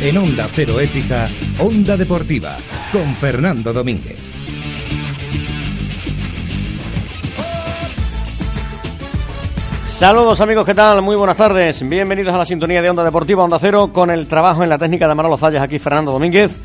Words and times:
En 0.00 0.16
Onda 0.16 0.46
Cero 0.54 0.78
Écija, 0.78 1.26
Onda 1.58 1.96
Deportiva, 1.96 2.56
con 2.92 3.14
Fernando 3.16 3.72
Domínguez. 3.72 4.32
Saludos 9.86 10.40
amigos, 10.40 10.64
¿qué 10.64 10.74
tal? 10.74 11.02
Muy 11.02 11.16
buenas 11.16 11.36
tardes. 11.36 11.82
Bienvenidos 11.88 12.32
a 12.32 12.38
la 12.38 12.44
sintonía 12.44 12.80
de 12.80 12.88
Onda 12.88 13.02
Deportiva 13.02 13.42
Onda 13.42 13.58
Cero 13.58 13.90
con 13.92 14.10
el 14.10 14.28
trabajo 14.28 14.62
en 14.62 14.68
la 14.68 14.78
técnica 14.78 15.08
de 15.08 15.16
Manolo 15.16 15.36
Zayas 15.36 15.64
aquí 15.64 15.80
Fernando 15.80 16.12
Domínguez. 16.12 16.56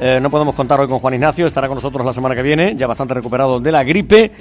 Eh, 0.00 0.18
no 0.22 0.30
podemos 0.30 0.54
contar 0.54 0.80
hoy 0.80 0.88
con 0.88 0.98
Juan 0.98 1.12
Ignacio, 1.12 1.46
estará 1.46 1.68
con 1.68 1.74
nosotros 1.74 2.06
la 2.06 2.14
semana 2.14 2.34
que 2.34 2.42
viene, 2.42 2.74
ya 2.74 2.86
bastante 2.86 3.12
recuperado 3.12 3.60
de 3.60 3.70
la 3.70 3.84
gripe. 3.84 4.32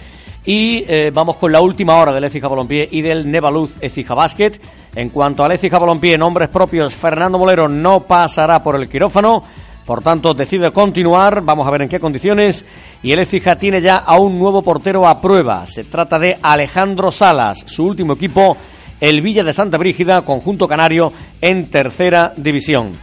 Y 0.43 0.83
eh, 0.87 1.11
vamos 1.13 1.35
con 1.35 1.51
la 1.51 1.61
última 1.61 1.97
hora 1.97 2.13
del 2.13 2.23
Écija 2.23 2.47
Balompié 2.47 2.87
y 2.89 3.01
del 3.01 3.29
Nevaluz 3.29 3.75
Écija 3.79 4.15
Basket. 4.15 4.53
En 4.95 5.09
cuanto 5.09 5.43
al 5.43 5.51
Écija 5.51 5.77
Balompié, 5.77 6.17
nombres 6.17 6.49
propios, 6.49 6.95
Fernando 6.95 7.37
Molero 7.37 7.67
no 7.67 8.01
pasará 8.01 8.63
por 8.63 8.75
el 8.75 8.89
quirófano. 8.89 9.43
Por 9.85 10.01
tanto, 10.01 10.33
decide 10.33 10.71
continuar. 10.71 11.41
Vamos 11.41 11.67
a 11.67 11.71
ver 11.71 11.83
en 11.83 11.89
qué 11.89 11.99
condiciones. 11.99 12.65
Y 13.03 13.11
el 13.11 13.19
Écija 13.19 13.55
tiene 13.55 13.81
ya 13.81 13.97
a 13.97 14.19
un 14.19 14.39
nuevo 14.39 14.63
portero 14.63 15.07
a 15.07 15.21
prueba. 15.21 15.65
Se 15.67 15.83
trata 15.83 16.17
de 16.17 16.37
Alejandro 16.41 17.11
Salas, 17.11 17.63
su 17.67 17.85
último 17.85 18.13
equipo, 18.13 18.57
el 18.99 19.21
Villa 19.21 19.43
de 19.43 19.53
Santa 19.53 19.77
Brígida, 19.77 20.23
conjunto 20.23 20.67
canario, 20.67 21.13
en 21.39 21.69
tercera 21.69 22.33
división. 22.35 22.93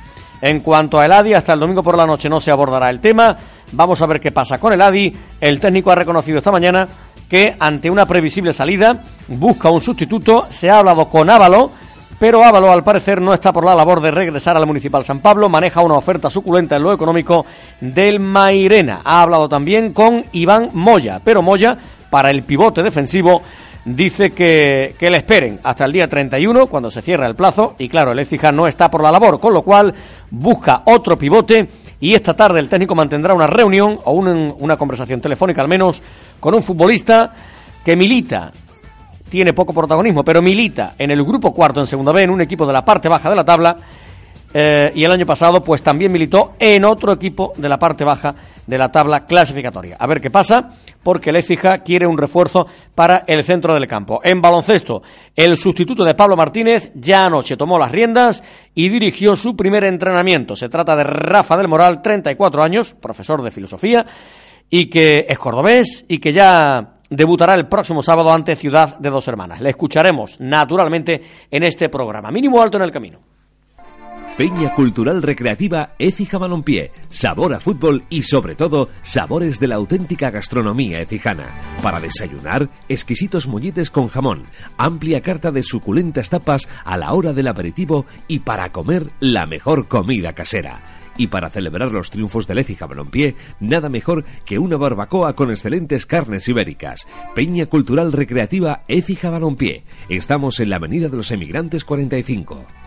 En 0.41 0.61
cuanto 0.61 1.01
a 1.01 1.05
el 1.05 1.13
ADI, 1.13 1.35
hasta 1.35 1.53
el 1.53 1.61
domingo 1.61 1.83
por 1.83 1.97
la 1.97 2.07
noche 2.07 2.29
no 2.29 2.39
se 2.39 2.53
abordará 2.53 2.91
el 2.91 3.01
tema. 3.01 3.37
Vamos 3.73 4.01
a 4.01 4.07
ver 4.07 4.21
qué 4.21 4.31
pasa 4.31 4.59
con 4.59 4.73
el 4.73 4.81
ADI. 4.81 5.13
El 5.41 5.61
técnico 5.61 5.91
ha 5.91 5.97
reconocido 5.97 6.39
esta 6.39 6.53
mañana 6.53 6.89
que 7.29 7.55
ante 7.59 7.91
una 7.91 8.07
previsible 8.07 8.53
salida 8.53 9.03
busca 9.29 9.71
un 9.71 9.81
sustituto. 9.81 10.47
Se 10.49 10.71
ha 10.71 10.79
hablado 10.79 11.09
con 11.09 11.29
Ávalo, 11.29 11.71
pero 12.19 12.43
Ávalo 12.43 12.73
al 12.73 12.83
parecer 12.83 13.21
no 13.21 13.35
está 13.35 13.53
por 13.53 13.65
la 13.65 13.75
labor 13.75 14.01
de 14.01 14.11
regresar 14.11 14.57
al 14.57 14.67
Municipal 14.67 15.05
San 15.05 15.21
Pablo. 15.21 15.49
Maneja 15.49 15.83
una 15.83 15.95
oferta 15.95 16.31
suculenta 16.31 16.77
en 16.77 16.83
lo 16.83 16.93
económico 16.93 17.45
del 17.81 18.19
Mairena. 18.19 19.03
Ha 19.05 19.23
hablado 19.23 19.49
también 19.49 19.93
con 19.93 20.25
Iván 20.33 20.71
Moya, 20.73 21.21
pero 21.23 21.43
Moya, 21.43 21.77
para 22.11 22.31
el 22.31 22.43
pivote 22.43 22.83
defensivo, 22.83 23.43
dice 23.85 24.31
que, 24.33 24.95
que, 24.99 25.11
le 25.11 25.19
esperen 25.19 25.61
hasta 25.63 25.85
el 25.85 25.93
día 25.93 26.09
31, 26.09 26.67
cuando 26.67 26.91
se 26.91 27.03
cierra 27.03 27.27
el 27.27 27.35
plazo, 27.35 27.77
y 27.79 27.89
claro, 27.89 28.13
el 28.13 28.19
Écija 28.19 28.53
no 28.53 28.67
está 28.67 28.91
por 28.91 29.03
la 29.03 29.13
labor, 29.13 29.39
con 29.39 29.55
lo 29.55 29.63
cual 29.63 29.95
busca 30.31 30.83
otro 30.85 31.17
pivote 31.17 31.69
y 32.01 32.15
esta 32.15 32.35
tarde 32.35 32.61
el 32.61 32.69
técnico 32.69 32.95
mantendrá 32.95 33.35
una 33.35 33.47
reunión 33.47 33.99
o 34.05 34.13
una, 34.13 34.53
una 34.59 34.77
conversación 34.77 35.21
telefónica 35.21 35.63
al 35.63 35.69
menos 35.69 36.01
con 36.41 36.55
un 36.55 36.63
futbolista 36.63 37.33
que 37.85 37.97
milita, 37.97 38.53
tiene 39.29 39.53
poco 39.53 39.73
protagonismo, 39.73 40.25
pero 40.25 40.43
milita 40.43 40.95
en 40.99 41.11
el 41.11 41.23
grupo 41.23 41.53
cuarto 41.53 41.81
en 41.81 41.87
segunda 41.87 42.13
B, 42.13 42.23
en 42.23 42.31
un 42.31 42.41
equipo 42.41 42.67
de 42.67 42.73
la 42.73 42.85
parte 42.85 43.09
baja 43.09 43.29
de 43.31 43.37
la 43.37 43.45
tabla, 43.45 43.77
eh, 44.53 44.93
y 44.95 45.05
el 45.05 45.13
año 45.13 45.27
pasado 45.27 45.63
pues 45.63 45.83
también 45.83 46.11
militó 46.11 46.55
en 46.59 46.85
otro 46.85 47.13
equipo 47.13 47.53
de 47.57 47.69
la 47.69 47.79
parte 47.79 48.03
baja 48.03 48.35
de 48.67 48.79
la 48.79 48.91
tabla 48.91 49.27
clasificatoria. 49.27 49.97
A 49.99 50.07
ver 50.07 50.21
qué 50.21 50.31
pasa, 50.31 50.71
porque 51.03 51.31
el 51.31 51.37
Écija 51.37 51.79
quiere 51.79 52.07
un 52.07 52.17
refuerzo 52.17 52.67
para 52.95 53.25
el 53.27 53.45
centro 53.45 53.75
del 53.75 53.87
campo. 53.87 54.21
En 54.23 54.41
baloncesto, 54.41 55.03
el 55.37 55.57
sustituto 55.59 56.05
de 56.05 56.15
Pablo 56.15 56.37
Martínez 56.37 56.91
ya 56.95 57.27
anoche 57.27 57.57
tomó 57.57 57.79
las 57.79 57.93
riendas 57.93 58.43
y 58.75 58.89
dirigió 58.89 59.37
su 59.37 59.55
primer 59.55 59.85
entrenamiento. 59.85 60.57
Se 60.57 60.69
trata 60.69 60.97
de 60.97 61.05
Rafa 61.05 61.57
del 61.57 61.69
Moral, 61.69 62.01
34 62.01 62.63
años, 62.63 62.95
profesor 62.95 63.43
de 63.43 63.51
filosofía, 63.51 64.07
y 64.71 64.87
que 64.87 65.27
es 65.29 65.39
cordobés 65.39 66.05
y 66.09 66.19
que 66.19 66.33
ya 66.33 66.95
debutará 67.11 67.55
el 67.55 67.69
próximo 67.69 68.03
sábado 68.03 68.31
ante 68.31 68.57
Ciudad 68.57 68.99
de 68.99 69.11
Dos 69.11 69.29
Hermanas. 69.29 69.61
Le 69.61 69.71
escucharemos, 69.71 70.41
naturalmente, 70.41 71.23
en 71.51 71.63
este 71.63 71.89
programa. 71.89 72.31
Mínimo 72.31 72.61
alto 72.61 72.77
en 72.77 72.85
el 72.85 72.91
camino. 72.91 73.19
Peña 74.39 74.73
Cultural 74.73 75.21
Recreativa 75.21 75.91
Écija 75.99 76.39
Balompié. 76.39 76.93
Sabor 77.09 77.55
a 77.55 77.59
fútbol 77.59 78.05
y 78.09 78.23
sobre 78.23 78.55
todo 78.55 78.89
sabores 79.03 79.59
de 79.59 79.67
la 79.67 79.75
auténtica 79.75 80.31
gastronomía 80.31 81.01
ecijana. 81.01 81.49
Para 81.83 81.99
desayunar, 81.99 82.69
exquisitos 82.89 83.49
molletes 83.49 83.91
con 83.91 84.07
jamón, 84.07 84.45
amplia 84.77 85.23
carta 85.23 85.51
de 85.51 85.65
suculentas 85.65 86.31
tapas 86.31 86.69
a 86.85 86.97
la 86.97 87.15
hora 87.15 87.33
del 87.33 87.49
aperitivo 87.49 88.07
y 88.29 88.39
para 88.39 88.71
comer 88.71 89.09
la 89.19 89.45
mejor 89.45 89.89
comida 89.89 90.33
casera. 90.35 90.83
Y 91.19 91.27
para 91.27 91.51
celebrar 91.51 91.93
los 91.93 92.11
triunfos 92.11 92.47
del 92.47 92.59
Écija 92.59 92.87
Balompié, 92.87 93.35
nada 93.61 93.91
mejor 93.91 94.25
que 94.47 94.59
una 94.59 94.79
barbacoa 94.79 95.35
con 95.35 95.51
excelentes 95.51 96.07
carnes 96.07 96.49
ibéricas. 96.49 97.07
Peña 97.35 97.67
Cultural 97.67 98.13
Recreativa 98.13 98.85
Écija 98.89 99.29
Balompié. 99.29 99.83
Estamos 100.09 100.61
en 100.61 100.71
la 100.71 100.77
Avenida 100.77 101.09
de 101.09 101.17
los 101.17 101.31
Emigrantes 101.31 101.85
45. 101.85 102.78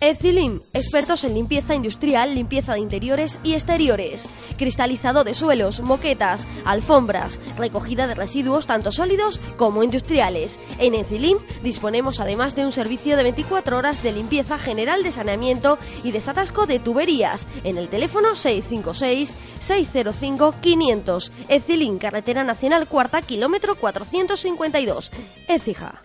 Ecilim, 0.00 0.60
expertos 0.74 1.24
en 1.24 1.34
limpieza 1.34 1.74
industrial, 1.74 2.32
limpieza 2.32 2.74
de 2.74 2.78
interiores 2.78 3.36
y 3.42 3.54
exteriores, 3.54 4.28
cristalizado 4.56 5.24
de 5.24 5.34
suelos, 5.34 5.80
moquetas, 5.80 6.46
alfombras, 6.64 7.40
recogida 7.56 8.06
de 8.06 8.14
residuos 8.14 8.68
tanto 8.68 8.92
sólidos 8.92 9.40
como 9.56 9.82
industriales. 9.82 10.60
En 10.78 10.94
Ecilim 10.94 11.38
disponemos 11.64 12.20
además 12.20 12.54
de 12.54 12.64
un 12.64 12.70
servicio 12.70 13.16
de 13.16 13.24
24 13.24 13.76
horas 13.76 14.00
de 14.04 14.12
limpieza 14.12 14.56
general 14.56 15.02
de 15.02 15.10
saneamiento 15.10 15.80
y 16.04 16.12
desatasco 16.12 16.66
de 16.66 16.78
tuberías 16.78 17.48
en 17.64 17.76
el 17.76 17.88
teléfono 17.88 18.36
656-605-500. 18.36 21.32
Ecilim, 21.48 21.98
Carretera 21.98 22.44
Nacional 22.44 22.86
Cuarta, 22.86 23.20
kilómetro 23.20 23.74
452. 23.74 25.10
Ecija. 25.48 26.04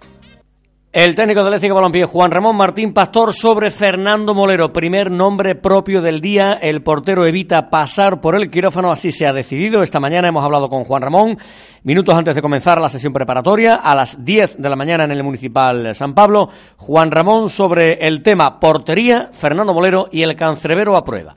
El 0.94 1.16
técnico 1.16 1.44
del 1.44 1.56
Écija 1.56 1.74
Balompié, 1.74 2.06
Juan 2.06 2.30
Ramón 2.30 2.56
Martín 2.56 2.94
Pastor, 2.94 3.34
sobre 3.34 3.72
Fernando 3.72 4.36
Molero. 4.36 4.72
Primer 4.72 5.10
nombre 5.10 5.56
propio 5.56 6.04
del 6.04 6.22
día. 6.22 6.54
El 6.54 6.84
portero 6.84 7.26
evita 7.26 7.72
pasar 7.72 8.22
por 8.22 8.36
el 8.36 8.52
quirófano, 8.52 8.92
así 8.92 9.12
se 9.12 9.26
ha 9.26 9.34
decidido. 9.34 9.82
Esta 9.82 10.00
mañana 10.00 10.28
hemos 10.28 10.46
hablado 10.46 10.70
con 10.70 10.84
Juan 10.84 11.02
Ramón, 11.02 11.40
minutos 11.82 12.14
antes 12.14 12.36
de 12.36 12.44
comenzar 12.44 12.80
la 12.80 12.90
sesión 12.90 13.12
preparatoria, 13.12 13.78
a 13.78 13.96
las 13.96 14.24
10 14.24 14.62
de 14.62 14.70
la 14.70 14.76
mañana 14.76 15.06
en 15.06 15.12
el 15.14 15.24
Municipal 15.24 15.96
San 15.96 16.14
Pablo. 16.14 16.50
Juan 16.78 17.10
Ramón 17.10 17.50
sobre 17.50 17.94
el 17.94 18.22
tema 18.22 18.60
portería, 18.60 19.32
Fernando 19.34 19.74
Molero 19.74 20.10
y 20.12 20.22
el 20.22 20.36
cancerbero 20.36 20.96
a 20.96 21.04
prueba. 21.04 21.36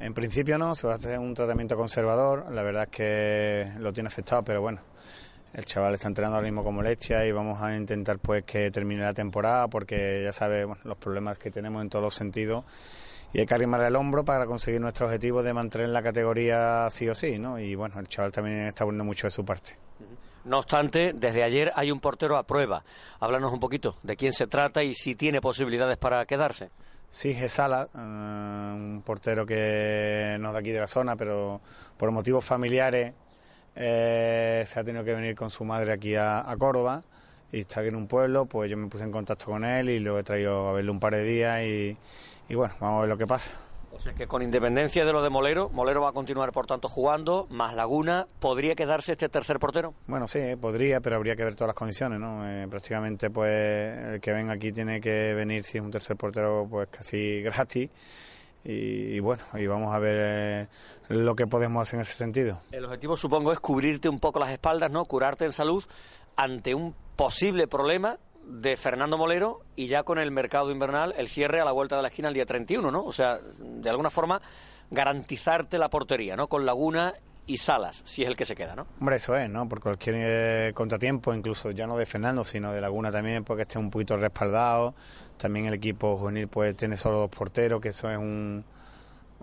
En 0.00 0.14
principio 0.14 0.58
no, 0.58 0.74
se 0.74 0.88
va 0.88 0.94
a 0.94 0.96
hacer 0.96 1.16
un 1.20 1.32
tratamiento 1.32 1.76
conservador. 1.76 2.46
La 2.50 2.64
verdad 2.64 2.82
es 2.82 2.88
que 2.88 3.72
lo 3.78 3.92
tiene 3.92 4.08
afectado, 4.08 4.42
pero 4.42 4.62
bueno 4.62 4.80
el 5.54 5.64
chaval 5.64 5.94
está 5.94 6.08
entrenando 6.08 6.36
ahora 6.36 6.46
mismo 6.46 6.64
con 6.64 6.74
molestia 6.74 7.26
y 7.26 7.32
vamos 7.32 7.60
a 7.60 7.76
intentar 7.76 8.18
pues 8.18 8.44
que 8.44 8.70
termine 8.70 9.02
la 9.02 9.14
temporada 9.14 9.68
porque 9.68 10.22
ya 10.24 10.32
sabe 10.32 10.66
los 10.84 10.96
problemas 10.96 11.38
que 11.38 11.50
tenemos 11.50 11.82
en 11.82 11.90
todos 11.90 12.02
los 12.02 12.14
sentidos 12.14 12.64
y 13.32 13.40
hay 13.40 13.46
que 13.46 13.54
arrimar 13.54 13.82
el 13.82 13.96
hombro 13.96 14.24
para 14.24 14.46
conseguir 14.46 14.80
nuestro 14.80 15.06
objetivo 15.06 15.42
de 15.42 15.52
mantener 15.54 15.88
la 15.88 16.02
categoría 16.02 16.88
sí 16.90 17.08
o 17.08 17.14
sí, 17.14 17.38
¿no? 17.38 17.58
Y 17.58 17.74
bueno, 17.74 17.98
el 17.98 18.08
chaval 18.08 18.32
también 18.32 18.66
está 18.66 18.84
poniendo 18.84 19.04
mucho 19.04 19.26
de 19.26 19.30
su 19.30 19.44
parte. 19.44 19.76
No 20.44 20.58
obstante, 20.58 21.12
desde 21.14 21.42
ayer 21.42 21.72
hay 21.76 21.90
un 21.90 22.00
portero 22.00 22.36
a 22.36 22.46
prueba. 22.46 22.84
Háblanos 23.20 23.52
un 23.52 23.60
poquito 23.60 23.96
de 24.02 24.16
quién 24.16 24.32
se 24.32 24.48
trata 24.48 24.82
y 24.82 24.92
si 24.94 25.14
tiene 25.14 25.40
posibilidades 25.40 25.96
para 25.98 26.24
quedarse. 26.26 26.70
Sí, 27.10 27.34
Gesala, 27.34 27.88
uh, 27.94 27.98
un 27.98 29.02
portero 29.04 29.46
que 29.46 30.36
no 30.40 30.48
es 30.48 30.52
de 30.54 30.58
aquí 30.58 30.70
de 30.70 30.80
la 30.80 30.88
zona, 30.88 31.14
pero 31.14 31.60
por 31.96 32.10
motivos 32.10 32.44
familiares 32.44 33.12
eh, 33.74 34.64
se 34.66 34.80
ha 34.80 34.84
tenido 34.84 35.04
que 35.04 35.14
venir 35.14 35.34
con 35.34 35.50
su 35.50 35.64
madre 35.64 35.92
aquí 35.92 36.14
a, 36.14 36.48
a, 36.50 36.56
Córdoba 36.56 37.02
y 37.50 37.60
está 37.60 37.80
aquí 37.80 37.88
en 37.88 37.96
un 37.96 38.06
pueblo, 38.06 38.46
pues 38.46 38.70
yo 38.70 38.76
me 38.76 38.88
puse 38.88 39.04
en 39.04 39.12
contacto 39.12 39.46
con 39.46 39.64
él 39.64 39.88
y 39.88 39.98
lo 39.98 40.18
he 40.18 40.22
traído 40.22 40.68
a 40.68 40.72
verle 40.72 40.90
un 40.90 41.00
par 41.00 41.14
de 41.14 41.24
días 41.24 41.62
y, 41.62 41.96
y 42.48 42.54
bueno, 42.54 42.74
vamos 42.80 42.98
a 42.98 43.00
ver 43.02 43.08
lo 43.10 43.18
que 43.18 43.26
pasa. 43.26 43.50
O 43.94 43.98
sea 43.98 44.14
que 44.14 44.26
con 44.26 44.40
independencia 44.40 45.04
de 45.04 45.12
lo 45.12 45.22
de 45.22 45.28
Molero, 45.28 45.68
Molero 45.68 46.00
va 46.00 46.08
a 46.08 46.12
continuar 46.12 46.50
por 46.50 46.66
tanto 46.66 46.88
jugando, 46.88 47.46
más 47.50 47.74
Laguna, 47.74 48.26
¿podría 48.40 48.74
quedarse 48.74 49.12
este 49.12 49.28
tercer 49.28 49.58
portero? 49.58 49.92
Bueno, 50.06 50.26
sí, 50.26 50.40
podría, 50.58 51.02
pero 51.02 51.16
habría 51.16 51.36
que 51.36 51.44
ver 51.44 51.54
todas 51.54 51.68
las 51.68 51.74
condiciones, 51.74 52.18
¿no? 52.18 52.48
Eh, 52.48 52.66
prácticamente 52.68 53.28
pues 53.28 53.98
el 54.14 54.20
que 54.20 54.32
venga 54.32 54.54
aquí 54.54 54.72
tiene 54.72 54.98
que 54.98 55.34
venir 55.34 55.62
si 55.64 55.76
es 55.76 55.84
un 55.84 55.90
tercer 55.90 56.16
portero 56.16 56.66
pues 56.70 56.88
casi 56.88 57.42
gratis 57.42 57.90
y, 58.64 59.16
y, 59.16 59.20
bueno, 59.20 59.42
y 59.54 59.66
vamos 59.66 59.94
a 59.94 59.98
ver 59.98 60.16
eh, 60.18 60.68
lo 61.08 61.34
que 61.34 61.46
podemos 61.46 61.82
hacer 61.82 61.96
en 61.96 62.02
ese 62.02 62.14
sentido. 62.14 62.60
El 62.70 62.84
objetivo 62.84 63.16
supongo 63.16 63.52
es 63.52 63.60
cubrirte 63.60 64.08
un 64.08 64.18
poco 64.18 64.38
las 64.38 64.50
espaldas, 64.50 64.90
¿no? 64.90 65.04
Curarte 65.04 65.44
en 65.44 65.52
salud 65.52 65.84
ante 66.36 66.74
un 66.74 66.94
posible 67.16 67.66
problema 67.66 68.18
de 68.44 68.76
Fernando 68.76 69.18
Molero 69.18 69.60
y 69.76 69.86
ya 69.86 70.02
con 70.02 70.18
el 70.18 70.30
mercado 70.30 70.70
invernal 70.70 71.14
el 71.16 71.28
cierre 71.28 71.60
a 71.60 71.64
la 71.64 71.72
vuelta 71.72 71.96
de 71.96 72.02
la 72.02 72.08
esquina 72.08 72.28
el 72.28 72.34
día 72.34 72.46
31, 72.46 72.90
¿no? 72.90 73.04
O 73.04 73.12
sea, 73.12 73.38
de 73.58 73.88
alguna 73.90 74.10
forma 74.10 74.40
garantizarte 74.90 75.78
la 75.78 75.88
portería, 75.88 76.36
¿no? 76.36 76.48
Con 76.48 76.66
Laguna 76.66 77.14
y 77.46 77.56
Salas, 77.56 78.02
si 78.04 78.22
es 78.22 78.28
el 78.28 78.36
que 78.36 78.44
se 78.44 78.54
queda, 78.54 78.76
¿no? 78.76 78.86
Hombre, 79.00 79.16
eso 79.16 79.36
es, 79.36 79.48
¿no? 79.50 79.68
Por 79.68 79.80
cualquier 79.80 80.16
eh, 80.18 80.72
contratiempo, 80.74 81.34
incluso 81.34 81.70
ya 81.72 81.86
no 81.86 81.96
de 81.96 82.06
Fernando, 82.06 82.44
sino 82.44 82.72
de 82.72 82.80
Laguna 82.80 83.10
también, 83.10 83.44
porque 83.44 83.62
esté 83.62 83.78
un 83.78 83.90
poquito 83.90 84.16
respaldado. 84.16 84.94
También 85.38 85.66
el 85.66 85.74
equipo 85.74 86.16
juvenil 86.16 86.46
pues 86.46 86.76
tiene 86.76 86.96
solo 86.96 87.18
dos 87.18 87.30
porteros, 87.30 87.80
que 87.80 87.88
eso 87.88 88.08
es 88.08 88.16
un, 88.16 88.64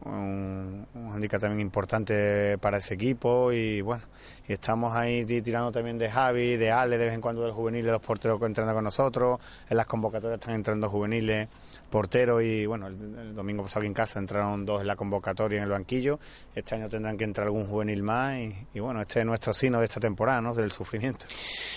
un, 0.06 0.88
un 0.94 1.28
también 1.28 1.60
importante 1.60 2.58
para 2.58 2.78
ese 2.78 2.94
equipo 2.94 3.52
y 3.52 3.82
bueno, 3.82 4.04
y 4.48 4.54
estamos 4.54 4.96
ahí 4.96 5.26
tirando 5.26 5.72
también 5.72 5.98
de 5.98 6.10
Javi, 6.10 6.56
de 6.56 6.72
Ale, 6.72 6.98
de 6.98 7.06
vez 7.06 7.14
en 7.14 7.22
cuando 7.22 7.42
de 7.42 7.48
los 7.50 7.56
juveniles, 7.56 7.92
los 7.92 8.02
porteros 8.02 8.40
que 8.40 8.46
entran 8.46 8.74
con 8.74 8.84
nosotros, 8.84 9.40
en 9.70 9.78
las 9.78 9.86
convocatorias 9.86 10.40
están 10.40 10.56
entrando 10.56 10.90
juveniles, 10.90 11.50
porteros 11.90 12.42
y 12.44 12.66
bueno, 12.66 12.88
el, 12.88 13.34
domingo 13.34 13.64
pasado 13.64 13.82
aquí 13.82 13.88
en 13.88 13.94
casa 13.94 14.20
entraron 14.20 14.66
dos 14.66 14.82
en 14.82 14.88
la 14.88 14.96
convocatoria 14.96 15.58
en 15.58 15.64
el 15.64 15.70
banquillo, 15.70 16.20
este 16.56 16.76
año 16.76 16.88
tendrán 16.88 17.18
que 17.18 17.26
entrar 17.26 17.48
algún 17.48 17.66
juvenil 17.66 18.04
más 18.04 18.36
y, 18.74 18.80
bueno, 18.80 19.02
este 19.02 19.20
es 19.20 19.26
nuestro 19.26 19.54
sino 19.54 19.80
de 19.80 19.86
esta 19.86 20.00
temporada, 20.00 20.42
¿no? 20.42 20.54
Del 20.54 20.72
sufrimiento. 20.72 21.26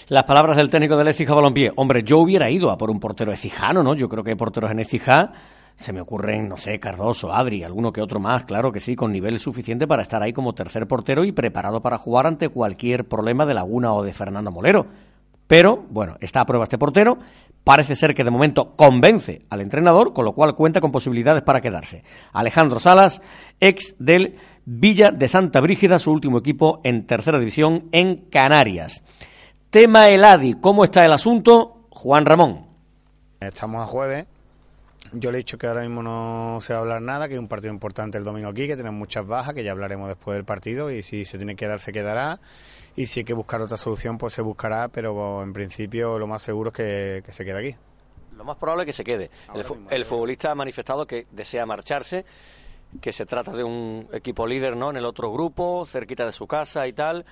Las 0.09 0.25
palabras 0.25 0.57
del 0.57 0.71
técnico 0.71 0.97
del 0.97 1.09
Ecija 1.09 1.35
Balompié, 1.35 1.73
hombre, 1.77 2.03
yo 2.03 2.19
hubiera 2.19 2.51
ido 2.51 2.71
a 2.71 2.79
por 2.79 2.91
un 2.91 3.01
portero 3.01 3.33
ecijano, 3.33 3.83
¿no? 3.83 3.95
Yo 3.95 4.09
creo 4.09 4.23
que 4.23 4.31
hay 4.31 4.37
porteros 4.37 4.71
en 4.71 4.81
Ecija 4.81 5.33
se 5.77 5.93
me 5.93 6.01
ocurren, 6.01 6.49
no 6.49 6.57
sé, 6.57 6.79
Cardoso, 6.79 7.33
Adri, 7.33 7.65
alguno 7.65 7.93
que 7.93 8.01
otro 8.01 8.21
más, 8.21 8.45
claro 8.45 8.71
que 8.71 8.81
sí, 8.81 8.95
con 8.95 9.13
nivel 9.13 9.39
suficiente 9.39 9.87
para 9.87 10.03
estar 10.03 10.23
ahí 10.23 10.33
como 10.33 10.53
tercer 10.53 10.87
portero 10.87 11.25
y 11.25 11.33
preparado 11.33 11.81
para 11.81 11.99
jugar 11.99 12.27
ante 12.27 12.49
cualquier 12.49 13.07
problema 13.07 13.45
de 13.47 13.55
Laguna 13.55 13.93
o 13.93 14.03
de 14.03 14.13
Fernando 14.13 14.51
Molero. 14.51 14.87
Pero, 15.47 15.85
bueno, 15.91 16.17
está 16.21 16.41
a 16.41 16.47
prueba 16.47 16.65
este 16.65 16.79
portero. 16.79 17.19
Parece 17.65 17.95
ser 17.95 18.15
que 18.15 18.25
de 18.25 18.31
momento 18.31 18.75
convence 18.75 19.43
al 19.51 19.61
entrenador, 19.61 20.13
con 20.13 20.25
lo 20.25 20.33
cual 20.33 20.55
cuenta 20.55 20.81
con 20.81 20.91
posibilidades 20.91 21.43
para 21.43 21.61
quedarse. 21.61 22.03
Alejandro 22.33 22.81
Salas, 22.81 23.23
ex 23.61 23.95
del 23.99 24.37
Villa 24.65 25.11
de 25.11 25.29
Santa 25.29 25.61
Brígida, 25.61 25.99
su 25.99 26.11
último 26.11 26.39
equipo 26.39 26.81
en 26.83 27.07
tercera 27.07 27.39
división 27.39 27.89
en 27.93 28.29
Canarias. 28.31 29.05
Tema 29.71 30.09
Eladi, 30.09 30.55
¿cómo 30.55 30.85
está 30.85 31.05
el 31.05 31.13
asunto? 31.13 31.87
Juan 31.91 32.27
Ramón. 32.27 32.67
Estamos 33.41 33.83
a 33.83 33.87
jueves, 33.87 34.27
yo 35.13 35.31
le 35.31 35.39
he 35.39 35.41
dicho 35.41 35.59
que 35.59 35.67
ahora 35.67 35.83
mismo 35.83 36.03
no 36.03 36.59
se 36.61 36.73
va 36.73 36.79
a 36.79 36.83
hablar 36.83 37.03
nada, 37.03 37.29
que 37.29 37.35
es 37.35 37.41
un 37.41 37.49
partido 37.49 37.73
importante 37.73 38.19
el 38.19 38.25
domingo 38.25 38.49
aquí, 38.49 38.67
que 38.67 38.77
tenemos 38.77 38.99
muchas 38.99 39.27
bajas, 39.27 39.55
que 39.55 39.63
ya 39.63 39.73
hablaremos 39.73 40.09
después 40.09 40.37
del 40.37 40.45
partido 40.45 40.91
y 40.91 41.03
si 41.03 41.25
se 41.25 41.37
tiene 41.39 41.55
que 41.55 41.67
dar 41.67 41.81
se 41.81 41.93
quedará 41.93 42.41
y 42.97 43.07
si 43.07 43.21
hay 43.21 43.25
que 43.25 43.33
buscar 43.33 43.61
otra 43.63 43.77
solución 43.77 44.19
pues 44.19 44.35
se 44.35 44.43
buscará, 44.43 44.89
pero 44.89 45.43
en 45.43 45.53
principio 45.53 46.19
lo 46.19 46.27
más 46.27 46.43
seguro 46.43 46.71
es 46.71 46.75
que, 47.25 47.33
se 47.33 47.45
quede 47.45 47.59
aquí. 47.59 47.79
Lo 48.37 48.45
más 48.45 48.57
probable 48.57 48.83
es 48.83 48.87
que 48.87 48.93
se 48.93 49.05
quede. 49.05 49.31
El, 49.91 50.05
futbolista 50.05 50.51
ha 50.51 50.55
manifestado 50.55 51.07
que 51.07 51.27
desea 51.31 51.65
marcharse, 51.67 52.25
que 53.01 53.13
se 53.13 53.27
trata 53.27 53.53
de 53.53 53.65
un 53.65 54.09
equipo 54.13 54.47
líder 54.47 54.77
¿no? 54.77 54.91
en 54.91 54.97
el 54.97 55.05
otro 55.05 55.33
grupo, 55.33 55.87
cerquita 55.87 56.27
de 56.27 56.33
su 56.33 56.47
casa 56.47 56.87
y 56.87 56.93
tal. 56.93 57.25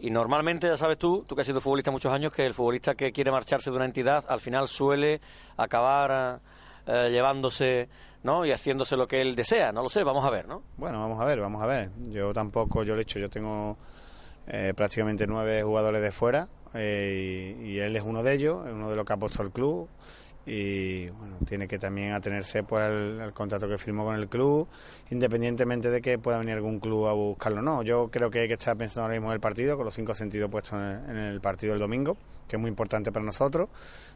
Y 0.00 0.10
normalmente, 0.10 0.66
ya 0.66 0.76
sabes 0.76 0.98
tú, 0.98 1.24
tú 1.26 1.34
que 1.34 1.42
has 1.42 1.46
sido 1.46 1.60
futbolista 1.60 1.90
muchos 1.90 2.12
años, 2.12 2.32
que 2.32 2.44
el 2.44 2.52
futbolista 2.52 2.94
que 2.94 3.12
quiere 3.12 3.30
marcharse 3.30 3.70
de 3.70 3.76
una 3.76 3.84
entidad 3.84 4.24
al 4.28 4.40
final 4.40 4.68
suele 4.68 5.20
acabar 5.56 6.40
eh, 6.86 7.08
llevándose 7.10 7.88
¿no? 8.22 8.44
y 8.44 8.50
haciéndose 8.50 8.96
lo 8.96 9.06
que 9.06 9.20
él 9.20 9.34
desea. 9.34 9.72
No 9.72 9.82
lo 9.82 9.88
sé, 9.88 10.02
vamos 10.02 10.24
a 10.24 10.30
ver, 10.30 10.48
¿no? 10.48 10.62
Bueno, 10.76 11.00
vamos 11.00 11.20
a 11.20 11.24
ver, 11.24 11.40
vamos 11.40 11.62
a 11.62 11.66
ver. 11.66 11.90
Yo 12.10 12.32
tampoco, 12.32 12.82
yo 12.82 12.94
le 12.94 13.00
he 13.00 13.02
hecho, 13.02 13.18
yo 13.18 13.30
tengo 13.30 13.76
eh, 14.46 14.72
prácticamente 14.76 15.26
nueve 15.26 15.62
jugadores 15.62 16.02
de 16.02 16.12
fuera 16.12 16.48
eh, 16.74 17.56
y, 17.62 17.78
él 17.78 17.96
es 17.96 18.02
uno 18.02 18.22
de 18.22 18.34
ellos, 18.34 18.66
es 18.66 18.72
uno 18.72 18.90
de 18.90 18.96
los 18.96 19.06
que 19.06 19.12
ha 19.12 19.16
puesto 19.16 19.42
el 19.42 19.50
club 19.50 19.88
y 20.46 21.08
bueno, 21.08 21.36
tiene 21.46 21.66
que 21.66 21.78
también 21.78 22.12
atenerse 22.12 22.62
pues 22.64 22.82
al, 22.82 23.32
contrato 23.32 23.66
que 23.68 23.78
firmó 23.78 24.04
con 24.04 24.16
el 24.16 24.28
club, 24.28 24.68
independientemente 25.10 25.90
de 25.90 26.02
que 26.02 26.18
pueda 26.18 26.38
venir 26.38 26.54
algún 26.54 26.80
club 26.80 27.06
a 27.06 27.12
buscarlo 27.14 27.60
o 27.60 27.62
no. 27.62 27.82
Yo 27.82 28.08
creo 28.10 28.30
que 28.30 28.40
hay 28.40 28.48
que 28.48 28.54
estar 28.54 28.76
pensando 28.76 29.02
ahora 29.02 29.14
mismo 29.14 29.28
en 29.28 29.34
el 29.34 29.40
partido, 29.40 29.76
con 29.76 29.86
los 29.86 29.94
cinco 29.94 30.14
sentidos 30.14 30.50
puestos 30.50 30.74
en 30.74 31.16
el 31.16 31.40
partido 31.40 31.72
del 31.72 31.80
domingo, 31.80 32.16
que 32.46 32.56
es 32.56 32.60
muy 32.60 32.68
importante 32.68 33.10
para 33.10 33.24
nosotros 33.24 33.70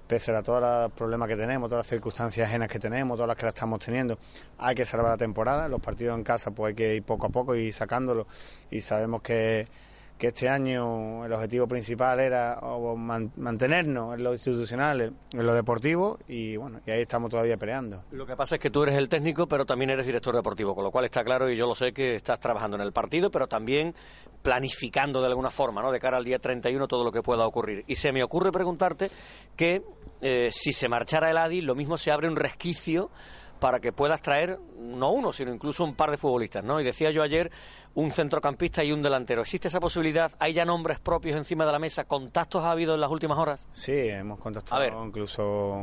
pese 0.09 0.35
a 0.35 0.43
todos 0.43 0.61
los 0.61 0.93
problemas 0.93 1.29
que 1.29 1.37
tenemos, 1.37 1.69
todas 1.69 1.85
las 1.85 1.91
circunstancias 1.91 2.49
ajenas 2.49 2.69
que 2.69 2.79
tenemos, 2.79 3.17
todas 3.17 3.29
las 3.29 3.37
que 3.37 3.45
las 3.45 3.55
estamos 3.55 3.79
teniendo, 3.79 4.19
hay 4.57 4.75
que 4.75 4.85
salvar 4.85 5.13
la 5.13 5.17
temporada. 5.19 5.69
Los 5.69 5.81
partidos 5.81 6.17
en 6.17 6.25
casa, 6.25 6.51
pues 6.51 6.71
hay 6.71 6.75
que 6.75 6.97
ir 6.97 7.03
poco 7.03 7.27
a 7.27 7.29
poco 7.29 7.55
y 7.55 7.71
sacándolo. 7.71 8.27
Y 8.71 8.81
sabemos 8.81 9.21
que 9.21 9.69
que 10.19 10.29
este 10.29 10.49
año 10.49 11.25
el 11.25 11.33
objetivo 11.33 11.67
principal 11.69 12.19
era 12.19 12.61
mantenernos 12.97 14.15
en 14.15 14.25
lo 14.25 14.33
institucional, 14.33 15.01
en 15.33 15.47
lo 15.47 15.55
deportivo 15.55 16.19
y 16.27 16.57
bueno, 16.57 16.81
y 16.85 16.91
ahí 16.91 17.03
estamos 17.03 17.31
todavía 17.31 17.57
peleando. 17.57 18.03
Lo 18.11 18.27
que 18.27 18.35
pasa 18.35 18.57
es 18.57 18.61
que 18.61 18.71
tú 18.71 18.83
eres 18.83 18.97
el 18.97 19.09
técnico, 19.09 19.47
pero 19.47 19.65
también 19.65 19.91
eres 19.91 20.07
director 20.07 20.35
deportivo, 20.35 20.75
con 20.75 20.85
lo 20.85 20.91
cual 20.91 21.05
está 21.05 21.23
claro 21.23 21.49
y 21.49 21.57
yo 21.57 21.67
lo 21.67 21.75
sé 21.75 21.93
que 21.93 22.17
estás 22.17 22.41
trabajando 22.41 22.77
en 22.77 22.83
el 22.83 22.93
partido, 22.93 23.31
pero 23.31 23.47
también 23.47 23.95
planificando 24.43 25.21
de 25.21 25.29
alguna 25.29 25.51
forma, 25.51 25.83
¿no? 25.83 25.93
De 25.93 26.01
cara 26.01 26.17
al 26.17 26.25
día 26.25 26.39
31 26.39 26.89
todo 26.89 27.05
lo 27.05 27.13
que 27.13 27.23
pueda 27.23 27.47
ocurrir. 27.47 27.85
Y 27.87 27.95
se 27.95 28.13
me 28.13 28.23
ocurre 28.23 28.51
preguntarte 28.51 29.11
que 29.57 29.83
eh, 30.21 30.49
si 30.51 30.73
se 30.73 30.89
marchara 30.89 31.31
el 31.31 31.39
ADI, 31.39 31.61
lo 31.61 31.77
mismo 31.77 31.97
se 31.97 32.11
abre 32.11 32.29
un 32.29 32.37
resquicio 32.37 33.11
para 33.61 33.81
que 33.81 33.93
puedas 33.93 34.21
traer 34.21 34.59
no 34.79 35.11
uno, 35.11 35.33
sino 35.33 35.53
incluso 35.53 35.85
un 35.85 35.95
par 35.95 36.11
de 36.11 36.17
futbolistas, 36.17 36.65
¿no? 36.65 36.81
Y 36.81 36.85
decía 36.85 37.11
yo 37.11 37.23
ayer 37.23 37.51
un 37.95 38.11
centrocampista 38.13 38.85
y 38.85 38.93
un 38.93 39.03
delantero. 39.03 39.43
¿Existe 39.43 39.69
esa 39.69 39.81
posibilidad? 39.81 40.33
¿Hay 40.39 40.53
ya 40.53 40.65
nombres 40.65 40.99
propios 40.99 41.37
encima 41.37 41.67
de 41.67 41.73
la 41.73 41.79
mesa? 41.79 42.05
¿Contactos 42.05 42.65
ha 42.65 42.71
habido 42.71 42.95
en 42.95 43.01
las 43.01 43.11
últimas 43.11 43.39
horas? 43.39 43.67
Sí, 43.73 43.93
hemos 43.93 44.39
contactado 44.39 45.05
incluso 45.05 45.77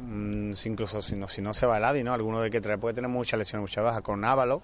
mm, 0.00 0.52
incluso 0.64 1.02
si 1.02 1.16
no, 1.16 1.28
si 1.28 1.42
no 1.42 1.54
se 1.54 1.66
va 1.66 1.78
el 1.78 1.84
Adi, 1.84 2.02
¿no? 2.02 2.12
Alguno 2.12 2.40
de 2.40 2.50
que 2.50 2.60
trae 2.60 2.78
puede 2.78 2.94
tener 2.94 3.10
muchas 3.10 3.38
lesiones, 3.38 3.68
mucha 3.68 3.82
baja 3.82 4.02
con 4.02 4.20
Návalo, 4.20 4.62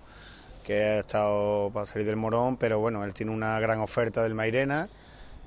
que 0.64 0.82
ha 0.82 0.98
estado 1.00 1.70
para 1.70 1.86
salir 1.86 2.06
del 2.06 2.16
Morón, 2.16 2.56
pero 2.56 2.78
bueno, 2.78 3.04
él 3.04 3.14
tiene 3.14 3.32
una 3.32 3.58
gran 3.60 3.80
oferta 3.80 4.22
del 4.22 4.34
Mairena 4.34 4.88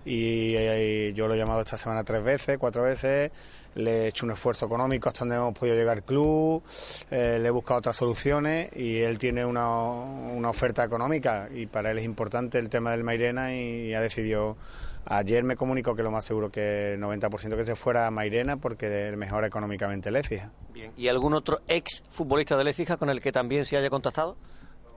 y, 0.05 0.55
y 0.55 1.13
yo 1.13 1.27
lo 1.27 1.33
he 1.33 1.37
llamado 1.37 1.61
esta 1.61 1.77
semana 1.77 2.03
tres 2.03 2.23
veces, 2.23 2.57
cuatro 2.57 2.83
veces 2.83 3.31
le 3.75 4.03
he 4.03 4.07
hecho 4.07 4.25
un 4.25 4.31
esfuerzo 4.31 4.65
económico 4.65 5.09
hasta 5.09 5.19
donde 5.19 5.35
hemos 5.35 5.57
podido 5.57 5.75
llegar 5.75 5.97
al 5.97 6.03
club, 6.03 6.63
eh, 7.09 7.39
le 7.41 7.47
he 7.47 7.51
buscado 7.51 7.79
otras 7.79 7.95
soluciones 7.95 8.69
y 8.75 8.99
él 8.99 9.17
tiene 9.17 9.45
una, 9.45 9.69
una, 9.69 10.49
oferta 10.49 10.83
económica 10.83 11.47
y 11.53 11.67
para 11.67 11.91
él 11.91 11.99
es 11.99 12.05
importante 12.05 12.59
el 12.59 12.69
tema 12.69 12.91
del 12.91 13.03
Mairena 13.03 13.55
y, 13.55 13.93
ha 13.93 14.01
decidido, 14.01 14.57
ayer 15.05 15.43
me 15.43 15.55
comunicó 15.55 15.95
que 15.95 16.03
lo 16.03 16.11
más 16.11 16.25
seguro 16.25 16.51
que 16.51 16.93
el 16.93 17.01
90% 17.01 17.55
que 17.55 17.65
se 17.65 17.75
fuera 17.75 18.07
a 18.07 18.11
Mairena 18.11 18.57
porque 18.57 19.13
mejora 19.15 19.47
económicamente 19.47 20.11
Lecija. 20.11 20.51
Bien, 20.73 20.91
¿y 20.97 21.07
algún 21.07 21.33
otro 21.33 21.61
ex 21.67 22.03
futbolista 22.09 22.57
de 22.57 22.63
Lecija 22.63 22.97
con 22.97 23.09
el 23.09 23.21
que 23.21 23.31
también 23.31 23.65
se 23.65 23.77
haya 23.77 23.89
contactado? 23.89 24.35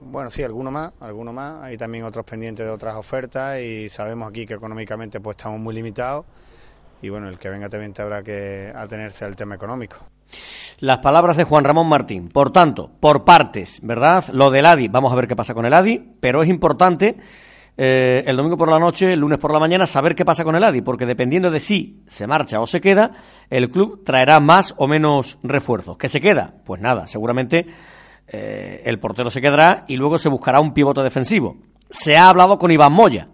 Bueno, 0.01 0.29
sí, 0.29 0.43
alguno 0.43 0.71
más, 0.71 0.93
alguno 0.99 1.31
más. 1.31 1.63
Hay 1.63 1.77
también 1.77 2.03
otros 2.03 2.25
pendientes 2.25 2.65
de 2.65 2.71
otras 2.71 2.95
ofertas 2.95 3.59
y 3.59 3.89
sabemos 3.89 4.29
aquí 4.29 4.45
que 4.45 4.55
económicamente 4.55 5.19
pues 5.19 5.37
estamos 5.37 5.59
muy 5.59 5.73
limitados 5.73 6.25
y 7.01 7.09
bueno, 7.09 7.29
el 7.29 7.37
que 7.37 7.49
venga 7.49 7.67
también 7.69 7.93
habrá 7.99 8.23
que 8.23 8.71
atenerse 8.75 9.25
al 9.25 9.35
tema 9.35 9.55
económico. 9.55 9.97
Las 10.79 10.99
palabras 10.99 11.37
de 11.37 11.43
Juan 11.43 11.63
Ramón 11.63 11.87
Martín. 11.87 12.29
Por 12.29 12.51
tanto, 12.51 12.89
por 12.99 13.23
partes, 13.23 13.79
¿verdad? 13.83 14.25
Lo 14.33 14.49
del 14.49 14.65
ADI, 14.65 14.87
vamos 14.87 15.11
a 15.11 15.15
ver 15.15 15.27
qué 15.27 15.35
pasa 15.35 15.53
con 15.53 15.65
el 15.65 15.73
ADI, 15.73 16.15
pero 16.19 16.41
es 16.41 16.49
importante 16.49 17.15
eh, 17.77 18.23
el 18.25 18.35
domingo 18.35 18.57
por 18.57 18.69
la 18.69 18.79
noche, 18.79 19.13
el 19.13 19.19
lunes 19.19 19.37
por 19.37 19.53
la 19.53 19.59
mañana, 19.59 19.85
saber 19.85 20.15
qué 20.15 20.25
pasa 20.25 20.43
con 20.43 20.55
el 20.55 20.63
ADI, 20.63 20.81
porque 20.81 21.05
dependiendo 21.05 21.51
de 21.51 21.59
si 21.59 22.03
se 22.07 22.27
marcha 22.27 22.59
o 22.59 22.67
se 22.67 22.81
queda, 22.81 23.11
el 23.49 23.69
club 23.69 24.03
traerá 24.03 24.39
más 24.39 24.73
o 24.77 24.87
menos 24.87 25.37
refuerzos. 25.43 25.97
¿Qué 25.97 26.09
se 26.09 26.19
queda? 26.19 26.55
Pues 26.65 26.81
nada, 26.81 27.07
seguramente 27.07 27.67
eh, 28.37 28.81
el 28.83 28.99
portero 28.99 29.29
se 29.29 29.39
quedará 29.39 29.85
y 29.87 29.95
luego 29.95 30.17
se 30.17 30.27
buscará 30.27 30.59
un 30.59 30.73
pivote 30.73 31.01
defensivo. 31.01 31.55
Se 31.89 32.17
ha 32.17 32.27
hablado 32.27 32.57
con 32.57 32.69
Iván 32.69 32.91
Moya, 32.91 33.29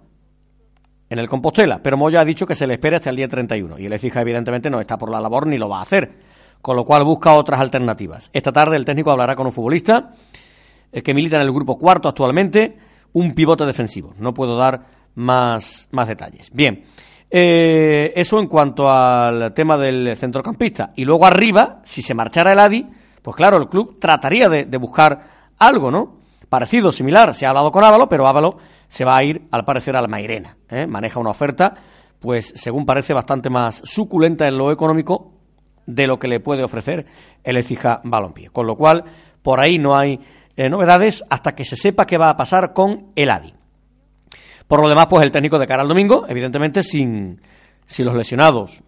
en 1.09 1.17
el 1.17 1.27
Compostela, 1.27 1.81
pero 1.81 1.97
Moya 1.97 2.21
ha 2.21 2.25
dicho 2.25 2.45
que 2.45 2.53
se 2.53 2.67
le 2.67 2.75
espera 2.75 2.97
hasta 2.97 3.09
el 3.09 3.15
día 3.15 3.27
31 3.27 3.79
y 3.79 3.85
el 3.87 3.93
Ecija 3.93 4.21
evidentemente 4.21 4.69
no 4.69 4.79
está 4.79 4.97
por 4.97 5.09
la 5.09 5.19
labor 5.19 5.47
ni 5.47 5.57
lo 5.57 5.67
va 5.67 5.79
a 5.79 5.81
hacer, 5.81 6.11
con 6.61 6.75
lo 6.75 6.85
cual 6.85 7.03
busca 7.03 7.33
otras 7.33 7.59
alternativas. 7.59 8.29
Esta 8.31 8.51
tarde 8.51 8.77
el 8.77 8.85
técnico 8.85 9.11
hablará 9.11 9.35
con 9.35 9.47
un 9.47 9.51
futbolista 9.51 10.11
eh, 10.91 11.01
que 11.01 11.13
milita 11.13 11.37
en 11.37 11.41
el 11.41 11.51
grupo 11.51 11.77
cuarto 11.77 12.07
actualmente, 12.07 12.77
un 13.13 13.33
pivote 13.33 13.65
defensivo. 13.65 14.13
No 14.19 14.33
puedo 14.33 14.55
dar 14.55 14.85
más, 15.15 15.89
más 15.91 16.07
detalles. 16.07 16.51
Bien, 16.53 16.83
eh, 17.29 18.13
eso 18.15 18.39
en 18.39 18.47
cuanto 18.47 18.87
al 18.87 19.53
tema 19.53 19.77
del 19.77 20.15
centrocampista. 20.15 20.91
Y 20.95 21.05
luego 21.05 21.25
arriba, 21.25 21.81
si 21.83 22.03
se 22.03 22.13
marchara 22.13 22.53
el 22.53 22.59
Adi, 22.59 22.85
pues 23.21 23.35
claro, 23.35 23.57
el 23.57 23.67
club 23.67 23.99
trataría 23.99 24.49
de, 24.49 24.77
buscar 24.77 25.19
algo, 25.59 25.91
¿no? 25.91 26.17
Parecido, 26.49 26.91
similar. 26.91 27.33
Se 27.33 27.45
ha 27.45 27.49
hablado 27.49 27.71
con 27.71 27.83
Ávalo, 27.83 28.09
pero 28.09 28.27
Ávalo 28.27 28.57
se 28.87 29.05
va 29.05 29.17
a 29.17 29.23
ir, 29.23 29.47
al 29.51 29.63
parecer, 29.63 29.95
al 29.95 30.09
Mairena. 30.09 30.57
¿eh? 30.69 30.87
Maneja 30.87 31.19
una 31.19 31.29
oferta, 31.29 31.75
pues 32.19 32.51
según 32.55 32.85
parece, 32.85 33.13
bastante 33.13 33.49
más 33.49 33.81
suculenta 33.85 34.47
en 34.47 34.57
lo 34.57 34.71
económico 34.71 35.33
de 35.85 36.07
lo 36.07 36.17
que 36.17 36.27
le 36.27 36.39
puede 36.39 36.63
ofrecer 36.63 37.05
el 37.43 37.57
Ecija 37.57 38.01
Balompié. 38.03 38.49
Con 38.49 38.65
lo 38.65 38.75
cual, 38.75 39.03
por 39.41 39.63
ahí 39.63 39.77
no 39.77 39.95
hay 39.95 40.19
eh, 40.55 40.69
novedades 40.69 41.23
hasta 41.29 41.53
que 41.53 41.63
se 41.63 41.75
sepa 41.75 42.05
qué 42.05 42.17
va 42.17 42.29
a 42.29 42.37
pasar 42.37 42.73
con 42.73 43.11
el 43.15 43.29
ADI. 43.29 43.53
Por 44.67 44.81
lo 44.81 44.89
demás, 44.89 45.07
pues 45.09 45.23
el 45.23 45.31
técnico 45.31 45.59
de 45.59 45.67
cara 45.67 45.83
al 45.83 45.87
domingo, 45.87 46.25
evidentemente 46.27 46.81
sin, 46.81 47.39
sin 47.85 48.05
los 48.05 48.15
lesionados 48.15 48.81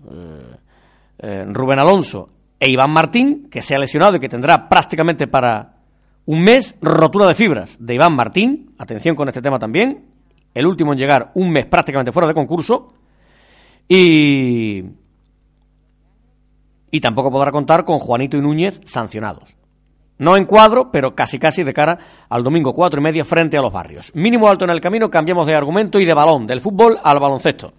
eh, 1.19 1.45
Rubén 1.47 1.79
Alonso 1.79 2.29
e 2.63 2.69
Iván 2.69 2.91
Martín, 2.91 3.49
que 3.51 3.61
se 3.61 3.75
ha 3.75 3.77
lesionado 3.77 4.15
y 4.15 4.21
que 4.21 4.29
tendrá 4.29 4.69
prácticamente 4.69 5.27
para 5.27 5.73
un 6.25 6.41
mes, 6.41 6.77
rotura 6.81 7.27
de 7.27 7.33
fibras 7.33 7.75
de 7.77 7.95
Iván 7.95 8.15
Martín, 8.15 8.73
atención 8.77 9.17
con 9.17 9.27
este 9.27 9.41
tema 9.41 9.59
también, 9.59 10.05
el 10.53 10.65
último 10.65 10.93
en 10.93 10.97
llegar 10.97 11.31
un 11.35 11.51
mes 11.51 11.65
prácticamente 11.65 12.13
fuera 12.13 12.29
de 12.29 12.33
concurso, 12.33 12.93
y, 13.85 14.81
y 16.89 17.01
tampoco 17.01 17.29
podrá 17.29 17.51
contar 17.51 17.83
con 17.83 17.99
Juanito 17.99 18.37
y 18.37 18.41
Núñez 18.41 18.79
sancionados. 18.85 19.57
No 20.19 20.37
en 20.37 20.45
cuadro, 20.45 20.89
pero 20.89 21.13
casi 21.15 21.37
casi 21.39 21.63
de 21.63 21.73
cara 21.73 21.99
al 22.29 22.45
domingo 22.45 22.71
cuatro 22.71 23.01
y 23.01 23.03
media 23.03 23.25
frente 23.25 23.57
a 23.57 23.61
los 23.61 23.73
barrios. 23.73 24.09
Mínimo 24.15 24.47
alto 24.47 24.63
en 24.63 24.71
el 24.71 24.79
camino, 24.79 25.09
cambiamos 25.09 25.47
de 25.47 25.55
argumento 25.55 25.99
y 25.99 26.05
de 26.05 26.13
balón, 26.13 26.47
del 26.47 26.61
fútbol 26.61 26.97
al 27.03 27.19
baloncesto. 27.19 27.73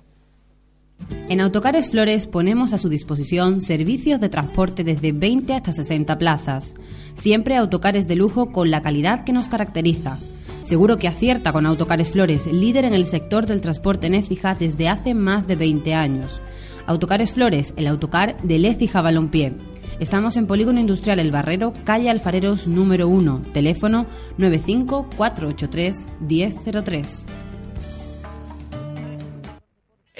En 1.28 1.40
Autocares 1.40 1.90
Flores 1.90 2.26
ponemos 2.26 2.72
a 2.72 2.78
su 2.78 2.88
disposición 2.88 3.60
servicios 3.60 4.20
de 4.20 4.28
transporte 4.28 4.84
desde 4.84 5.12
20 5.12 5.54
hasta 5.54 5.72
60 5.72 6.18
plazas. 6.18 6.74
Siempre 7.14 7.56
autocares 7.56 8.06
de 8.06 8.16
lujo 8.16 8.52
con 8.52 8.70
la 8.70 8.82
calidad 8.82 9.24
que 9.24 9.32
nos 9.32 9.48
caracteriza. 9.48 10.18
Seguro 10.62 10.96
que 10.96 11.08
acierta 11.08 11.52
con 11.52 11.66
Autocares 11.66 12.10
Flores, 12.10 12.46
líder 12.46 12.84
en 12.84 12.94
el 12.94 13.06
sector 13.06 13.46
del 13.46 13.60
transporte 13.60 14.06
en 14.06 14.14
Écija 14.14 14.54
desde 14.54 14.88
hace 14.88 15.14
más 15.14 15.46
de 15.46 15.56
20 15.56 15.94
años. 15.94 16.40
Autocares 16.86 17.32
Flores, 17.32 17.74
el 17.76 17.86
autocar 17.86 18.36
de 18.42 18.56
Écija 18.68 19.02
Balompié. 19.02 19.54
Estamos 20.00 20.36
en 20.36 20.46
Polígono 20.46 20.80
Industrial 20.80 21.18
El 21.20 21.30
Barrero, 21.30 21.72
calle 21.84 22.10
Alfareros 22.10 22.66
número 22.66 23.08
1, 23.08 23.42
teléfono 23.52 24.06
95483 24.38 26.06
1003. 26.20 27.24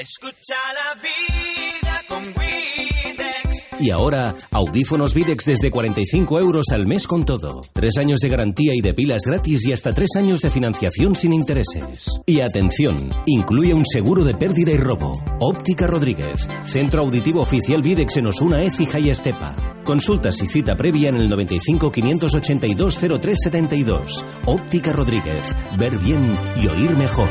Escucha 0.04 0.54
la 0.74 1.00
vida 1.00 2.02
con 2.08 2.22
Widex. 2.38 3.80
Y 3.80 3.90
ahora, 3.90 4.34
audífonos 4.50 5.14
Videx 5.14 5.46
desde 5.46 5.70
45 5.70 6.40
euros 6.40 6.66
al 6.72 6.86
mes 6.86 7.06
con 7.06 7.24
todo. 7.24 7.62
Tres 7.72 7.96
años 7.96 8.20
de 8.20 8.28
garantía 8.28 8.74
y 8.74 8.82
de 8.82 8.92
pilas 8.92 9.22
gratis 9.24 9.64
y 9.66 9.72
hasta 9.72 9.94
tres 9.94 10.10
años 10.18 10.42
de 10.42 10.50
financiación 10.50 11.16
sin 11.16 11.32
intereses. 11.32 12.20
Y 12.26 12.40
atención, 12.40 12.96
incluye 13.24 13.72
un 13.72 13.86
seguro 13.86 14.24
de 14.24 14.34
pérdida 14.34 14.72
y 14.72 14.76
robo. 14.76 15.12
Óptica 15.40 15.86
Rodríguez, 15.86 16.46
centro 16.66 17.00
auditivo 17.00 17.40
oficial 17.40 17.80
Videx 17.80 18.18
en 18.18 18.26
Osuna, 18.26 18.62
Écija 18.62 18.98
y 18.98 19.08
Estepa. 19.08 19.56
Consultas 19.84 20.42
y 20.42 20.48
cita 20.48 20.76
previa 20.76 21.08
en 21.08 21.16
el 21.16 21.30
95 21.30 21.90
582 21.90 22.98
0372. 22.98 24.26
Óptica 24.44 24.92
Rodríguez, 24.92 25.42
ver 25.78 25.96
bien 25.96 26.38
y 26.62 26.66
oír 26.66 26.94
mejor. 26.94 27.30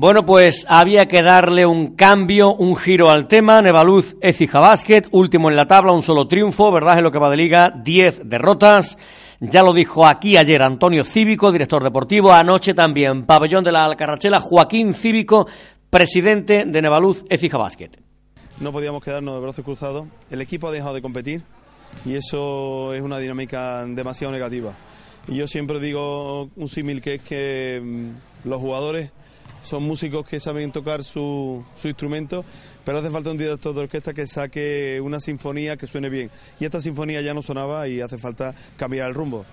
Bueno, 0.00 0.24
pues 0.24 0.64
había 0.68 1.06
que 1.06 1.24
darle 1.24 1.66
un 1.66 1.96
cambio, 1.96 2.54
un 2.54 2.76
giro 2.76 3.10
al 3.10 3.26
tema. 3.26 3.60
Nevaluz 3.60 4.14
Ecija 4.20 4.60
Basket, 4.60 5.08
último 5.10 5.50
en 5.50 5.56
la 5.56 5.66
tabla, 5.66 5.90
un 5.90 6.02
solo 6.02 6.28
triunfo, 6.28 6.70
¿verdad? 6.70 6.98
En 6.98 7.02
lo 7.02 7.10
que 7.10 7.18
va 7.18 7.28
de 7.28 7.36
liga, 7.36 7.72
10 7.82 8.20
derrotas. 8.26 8.96
Ya 9.40 9.64
lo 9.64 9.72
dijo 9.72 10.06
aquí 10.06 10.36
ayer 10.36 10.62
Antonio 10.62 11.02
Cívico, 11.02 11.50
director 11.50 11.82
deportivo. 11.82 12.32
Anoche 12.32 12.74
también, 12.74 13.26
pabellón 13.26 13.64
de 13.64 13.72
la 13.72 13.86
Alcarrachela, 13.86 14.38
Joaquín 14.38 14.94
Cívico, 14.94 15.48
presidente 15.90 16.64
de 16.64 16.80
Nevaluz 16.80 17.24
Ecija 17.28 17.58
Basket. 17.58 17.90
No 18.60 18.70
podíamos 18.70 19.02
quedarnos 19.02 19.34
de 19.34 19.40
brazos 19.40 19.64
cruzados. 19.64 20.06
El 20.30 20.40
equipo 20.40 20.68
ha 20.68 20.70
dejado 20.70 20.94
de 20.94 21.02
competir 21.02 21.42
y 22.04 22.14
eso 22.14 22.94
es 22.94 23.02
una 23.02 23.18
dinámica 23.18 23.84
demasiado 23.84 24.32
negativa. 24.32 24.76
Y 25.26 25.34
yo 25.34 25.48
siempre 25.48 25.80
digo 25.80 26.50
un 26.54 26.68
símil 26.68 27.00
que 27.00 27.14
es 27.14 27.22
que 27.22 27.82
mm, 27.82 28.48
los 28.48 28.60
jugadores 28.60 29.10
son 29.62 29.82
músicos 29.82 30.28
que 30.28 30.40
saben 30.40 30.72
tocar 30.72 31.04
su, 31.04 31.64
su, 31.76 31.88
instrumento, 31.88 32.44
pero 32.84 32.98
hace 32.98 33.10
falta 33.10 33.30
un 33.30 33.38
director 33.38 33.74
de 33.74 33.82
orquesta 33.82 34.12
que 34.12 34.26
saque 34.26 35.00
una 35.02 35.20
sinfonía 35.20 35.76
que 35.76 35.86
suene 35.86 36.08
bien. 36.08 36.30
Y 36.58 36.64
esta 36.64 36.80
sinfonía 36.80 37.20
ya 37.20 37.34
no 37.34 37.42
sonaba 37.42 37.88
y 37.88 38.00
hace 38.00 38.18
falta 38.18 38.54
cambiar 38.76 39.08
el 39.08 39.14
rumbo. 39.14 39.44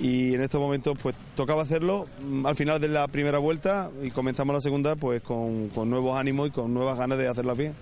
Y 0.00 0.34
en 0.34 0.42
estos 0.42 0.60
momentos 0.60 0.98
pues 1.02 1.14
tocaba 1.34 1.62
hacerlo 1.62 2.06
mm, 2.22 2.46
al 2.46 2.56
final 2.56 2.80
de 2.80 2.88
la 2.88 3.08
primera 3.08 3.38
vuelta 3.38 3.90
y 4.02 4.10
comenzamos 4.10 4.54
la 4.54 4.60
segunda 4.60 4.96
pues 4.96 5.22
con, 5.22 5.68
con 5.68 5.88
nuevos 5.90 6.18
ánimos 6.18 6.48
y 6.48 6.50
con 6.50 6.72
nuevas 6.72 6.98
ganas 6.98 7.18
de 7.18 7.28
hacerla 7.28 7.54
bien. 7.54 7.74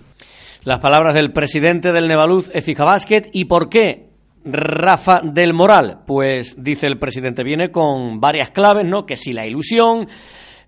Las 0.63 0.79
palabras 0.79 1.15
del 1.15 1.33
presidente 1.33 1.91
del 1.91 2.07
Nevaluz, 2.07 2.51
Ecija 2.53 2.85
Basket, 2.85 3.23
¿y 3.33 3.45
por 3.45 3.67
qué? 3.67 4.11
Rafa 4.43 5.21
del 5.23 5.53
Moral, 5.53 6.01
pues 6.05 6.55
dice 6.57 6.87
el 6.87 6.97
presidente, 6.97 7.43
viene 7.43 7.71
con 7.71 8.19
varias 8.19 8.51
claves, 8.51 8.85
¿no? 8.85 9.05
Que 9.05 9.15
si 9.15 9.33
la 9.33 9.45
ilusión, 9.45 10.07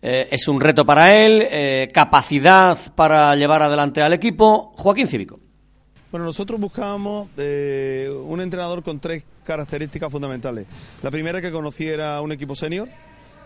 eh, 0.06 0.28
es 0.32 0.50
un 0.50 0.60
reto 0.60 0.86
para 0.86 1.16
él, 1.16 1.48
eh, 1.50 1.90
capacidad 1.94 2.78
para 2.94 3.34
llevar 3.38 3.62
adelante 3.62 4.02
al 4.02 4.12
equipo. 4.12 4.74
Joaquín 4.76 5.08
Cívico. 5.08 5.40
Bueno, 6.12 6.26
nosotros 6.26 6.60
buscábamos 6.60 7.30
eh, 7.38 8.14
un 8.28 8.42
entrenador 8.42 8.84
con 8.84 9.00
tres 9.00 9.24
características 9.46 10.12
fundamentales. 10.12 10.68
La 11.02 11.10
primera 11.10 11.40
que 11.40 11.54
conociera 11.54 12.20
un 12.20 12.34
equipo 12.34 12.54
senior. 12.54 12.90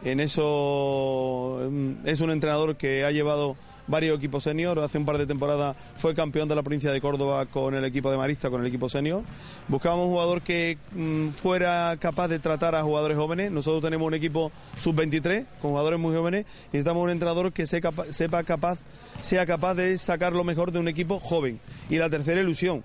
En 0.03 0.19
eso 0.19 1.59
mm, 1.69 2.07
es 2.07 2.21
un 2.21 2.31
entrenador 2.31 2.75
que 2.75 3.05
ha 3.05 3.11
llevado 3.11 3.55
varios 3.87 4.17
equipos 4.17 4.43
senior. 4.43 4.79
Hace 4.79 4.97
un 4.97 5.05
par 5.05 5.17
de 5.17 5.25
temporadas 5.25 5.75
fue 5.95 6.13
campeón 6.13 6.47
de 6.47 6.55
la 6.55 6.63
provincia 6.63 6.91
de 6.91 7.01
Córdoba 7.01 7.45
con 7.45 7.75
el 7.75 7.85
equipo 7.85 8.11
de 8.11 8.17
Marista, 8.17 8.49
con 8.49 8.61
el 8.61 8.67
equipo 8.67 8.89
senior. 8.89 9.23
Buscábamos 9.67 10.05
un 10.05 10.11
jugador 10.11 10.41
que 10.41 10.77
mm, 10.95 11.29
fuera 11.29 11.95
capaz 11.99 12.27
de 12.27 12.39
tratar 12.39 12.75
a 12.75 12.83
jugadores 12.83 13.17
jóvenes. 13.17 13.51
Nosotros 13.51 13.81
tenemos 13.81 14.07
un 14.07 14.13
equipo 14.13 14.51
sub-23 14.77 15.45
con 15.61 15.71
jugadores 15.71 15.99
muy 15.99 16.15
jóvenes 16.15 16.45
y 16.71 16.77
necesitamos 16.77 17.03
un 17.03 17.09
entrenador 17.09 17.51
que 17.51 17.65
sepa 17.67 18.43
capaz, 18.43 18.79
sea 19.21 19.45
capaz 19.45 19.73
de 19.75 19.97
sacar 19.97 20.33
lo 20.33 20.43
mejor 20.43 20.71
de 20.71 20.79
un 20.79 20.87
equipo 20.87 21.19
joven. 21.19 21.59
Y 21.89 21.97
la 21.97 22.09
tercera 22.09 22.41
ilusión. 22.41 22.83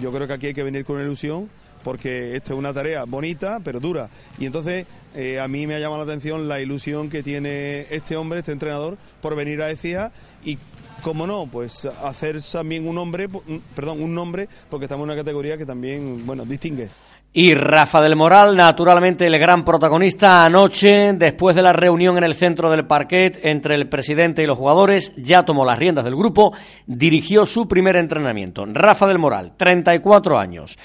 Yo 0.00 0.12
creo 0.12 0.26
que 0.26 0.34
aquí 0.34 0.46
hay 0.48 0.54
que 0.54 0.62
venir 0.62 0.84
con 0.84 1.00
ilusión 1.00 1.50
porque 1.82 2.36
esto 2.36 2.52
es 2.52 2.58
una 2.58 2.72
tarea 2.72 3.04
bonita 3.04 3.60
pero 3.62 3.80
dura. 3.80 4.10
Y 4.38 4.46
entonces 4.46 4.86
eh, 5.14 5.40
a 5.40 5.48
mí 5.48 5.66
me 5.66 5.74
ha 5.74 5.78
llamado 5.78 6.04
la 6.04 6.10
atención 6.10 6.48
la 6.48 6.60
ilusión 6.60 7.10
que 7.10 7.22
tiene 7.22 7.86
este 7.90 8.16
hombre, 8.16 8.40
este 8.40 8.52
entrenador, 8.52 8.98
por 9.20 9.34
venir 9.36 9.62
a 9.62 9.70
ECIA 9.70 10.12
y 10.44 10.58
como 11.02 11.26
no, 11.26 11.46
pues 11.46 11.86
hacer 11.86 12.42
también 12.42 12.86
un 12.86 12.98
hombre, 12.98 13.28
perdón, 13.74 14.02
un 14.02 14.14
nombre, 14.14 14.48
porque 14.68 14.84
estamos 14.84 15.04
en 15.04 15.10
una 15.10 15.16
categoría 15.16 15.56
que 15.56 15.64
también, 15.64 16.26
bueno, 16.26 16.44
distingue. 16.44 16.90
Y 17.32 17.54
Rafa 17.54 18.00
del 18.00 18.16
Moral, 18.16 18.56
naturalmente 18.56 19.24
el 19.24 19.38
gran 19.38 19.64
protagonista 19.64 20.44
anoche, 20.44 21.12
después 21.12 21.54
de 21.54 21.62
la 21.62 21.72
reunión 21.72 22.18
en 22.18 22.24
el 22.24 22.34
centro 22.34 22.68
del 22.68 22.88
parquet 22.88 23.38
entre 23.44 23.76
el 23.76 23.88
presidente 23.88 24.42
y 24.42 24.46
los 24.46 24.58
jugadores, 24.58 25.12
ya 25.16 25.44
tomó 25.44 25.64
las 25.64 25.78
riendas 25.78 26.04
del 26.04 26.16
grupo, 26.16 26.52
dirigió 26.86 27.46
su 27.46 27.68
primer 27.68 27.94
entrenamiento. 27.94 28.66
Rafa 28.66 29.06
del 29.06 29.20
Moral, 29.20 29.52
34 29.56 30.38
años. 30.40 30.76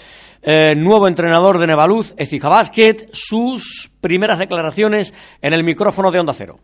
Eh, 0.43 0.75
nuevo 0.77 1.07
entrenador 1.07 1.57
de 1.57 1.65
Nevaluz, 1.65 2.13
Ecija 2.15 2.47
Basket, 2.47 3.09
sus 3.11 3.89
primeras 3.99 4.37
declaraciones 4.37 5.15
en 5.41 5.53
el 5.53 5.63
micrófono 5.63 6.11
de 6.11 6.19
Onda 6.19 6.35
Cero. 6.35 6.59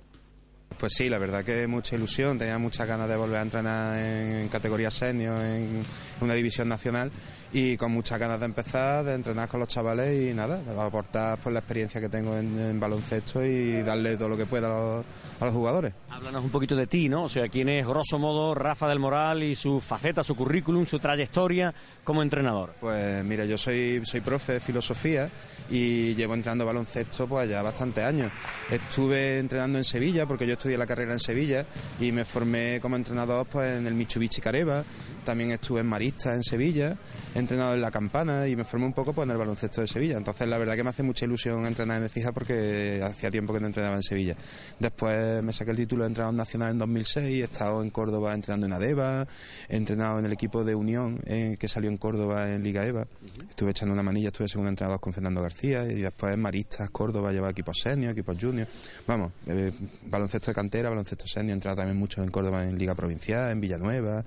Pues 0.77 0.93
sí, 0.93 1.09
la 1.09 1.17
verdad 1.17 1.43
que 1.43 1.67
mucha 1.67 1.95
ilusión, 1.95 2.37
tenía 2.37 2.57
muchas 2.57 2.87
ganas 2.87 3.07
de 3.07 3.15
volver 3.15 3.37
a 3.37 3.41
entrenar 3.43 3.99
en 3.99 4.47
categoría 4.49 4.89
senior, 4.89 5.41
en 5.41 5.85
una 6.21 6.33
división 6.33 6.67
nacional 6.67 7.11
y 7.53 7.75
con 7.75 7.91
muchas 7.91 8.17
ganas 8.17 8.39
de 8.39 8.45
empezar, 8.45 9.03
de 9.03 9.13
entrenar 9.13 9.49
con 9.49 9.59
los 9.59 9.69
chavales 9.69 10.31
y 10.31 10.33
nada, 10.33 10.57
de 10.57 10.79
aportar 10.79 11.37
pues, 11.39 11.51
la 11.53 11.59
experiencia 11.59 11.99
que 11.99 12.09
tengo 12.09 12.37
en, 12.37 12.79
baloncesto 12.79 13.43
y 13.43 13.81
darle 13.81 14.15
todo 14.15 14.29
lo 14.29 14.37
que 14.37 14.45
pueda 14.45 14.67
a 14.67 15.05
los, 15.45 15.53
jugadores. 15.53 15.93
Háblanos 16.09 16.43
un 16.43 16.49
poquito 16.49 16.75
de 16.75 16.87
ti, 16.87 17.09
¿no? 17.09 17.23
O 17.23 17.29
sea, 17.29 17.49
quién 17.49 17.67
es 17.69 17.85
grosso 17.85 18.17
modo 18.19 18.55
Rafa 18.55 18.87
del 18.87 18.99
Moral 18.99 19.43
y 19.43 19.55
su 19.55 19.81
faceta, 19.81 20.23
su 20.23 20.35
currículum, 20.35 20.85
su 20.85 20.99
trayectoria 20.99 21.73
como 22.03 22.21
entrenador. 22.21 22.73
Pues 22.79 23.23
mira, 23.25 23.45
yo 23.45 23.57
soy, 23.57 24.01
soy 24.05 24.21
profe 24.21 24.53
de 24.53 24.59
filosofía 24.59 25.29
y 25.69 26.15
llevo 26.15 26.33
entrenando 26.35 26.65
baloncesto 26.65 27.27
pues 27.27 27.49
ya 27.49 27.61
bastantes 27.61 28.03
años. 28.03 28.31
Estuve 28.69 29.39
entrenando 29.39 29.77
en 29.77 29.83
Sevilla 29.83 30.25
porque 30.25 30.47
yo 30.47 30.53
estudié 30.61 30.77
la 30.77 30.85
carrera 30.85 31.13
en 31.13 31.19
Sevilla 31.19 31.65
y 31.99 32.11
me 32.11 32.23
formé 32.23 32.79
como 32.79 32.95
entrenador 32.95 33.47
pues 33.47 33.79
en 33.79 33.87
el 33.87 33.95
Mitsubishi 33.95 34.41
Careva, 34.41 34.83
también 35.23 35.51
estuve 35.51 35.81
en 35.81 35.87
Marista 35.87 36.33
en 36.33 36.43
Sevilla 36.43 36.97
he 37.33 37.39
entrenado 37.39 37.73
en 37.73 37.81
la 37.81 37.91
campana 37.91 38.47
y 38.47 38.55
me 38.55 38.63
formé 38.63 38.85
un 38.85 38.93
poco 38.93 39.13
pues, 39.13 39.25
en 39.25 39.31
el 39.31 39.37
baloncesto 39.37 39.81
de 39.81 39.87
Sevilla. 39.87 40.17
Entonces, 40.17 40.47
la 40.47 40.57
verdad 40.57 40.75
que 40.75 40.83
me 40.83 40.89
hace 40.89 41.03
mucha 41.03 41.25
ilusión 41.25 41.65
entrenar 41.65 41.97
en 41.97 42.05
Ecija 42.05 42.31
porque 42.33 43.01
hacía 43.03 43.31
tiempo 43.31 43.53
que 43.53 43.59
no 43.59 43.67
entrenaba 43.67 43.95
en 43.95 44.03
Sevilla. 44.03 44.35
Después 44.79 45.41
me 45.41 45.53
saqué 45.53 45.71
el 45.71 45.77
título 45.77 46.03
de 46.03 46.09
entrenador 46.09 46.35
nacional 46.35 46.71
en 46.71 46.79
2006, 46.79 47.41
he 47.41 47.43
estado 47.43 47.81
en 47.81 47.89
Córdoba 47.89 48.33
entrenando 48.33 48.65
en 48.67 48.73
Adeva, 48.73 49.27
he 49.69 49.77
entrenado 49.77 50.19
en 50.19 50.25
el 50.25 50.33
equipo 50.33 50.63
de 50.63 50.75
Unión 50.75 51.19
eh, 51.25 51.55
que 51.57 51.67
salió 51.67 51.89
en 51.89 51.97
Córdoba 51.97 52.51
en 52.51 52.63
Liga 52.63 52.85
EVA. 52.85 53.07
Estuve 53.49 53.71
echando 53.71 53.93
una 53.93 54.03
manilla, 54.03 54.27
estuve 54.27 54.49
segundo 54.49 54.69
entrenador 54.69 54.99
con 54.99 55.13
Fernando 55.13 55.41
García 55.41 55.85
y 55.85 56.01
después 56.01 56.33
en 56.33 56.41
Maristas, 56.41 56.89
Córdoba, 56.89 57.31
llevaba 57.31 57.51
equipos 57.51 57.77
senior, 57.81 58.11
equipos 58.11 58.35
junior. 58.39 58.67
Vamos, 59.07 59.31
eh, 59.47 59.71
baloncesto 60.07 60.51
de 60.51 60.55
cantera, 60.55 60.89
baloncesto 60.89 61.27
senior, 61.27 61.51
he 61.51 61.53
entrenado 61.53 61.77
también 61.77 61.97
mucho 61.97 62.21
en 62.21 62.29
Córdoba 62.29 62.63
en 62.63 62.77
Liga 62.77 62.93
Provincial, 62.93 63.51
en 63.51 63.61
Villanueva. 63.61 64.25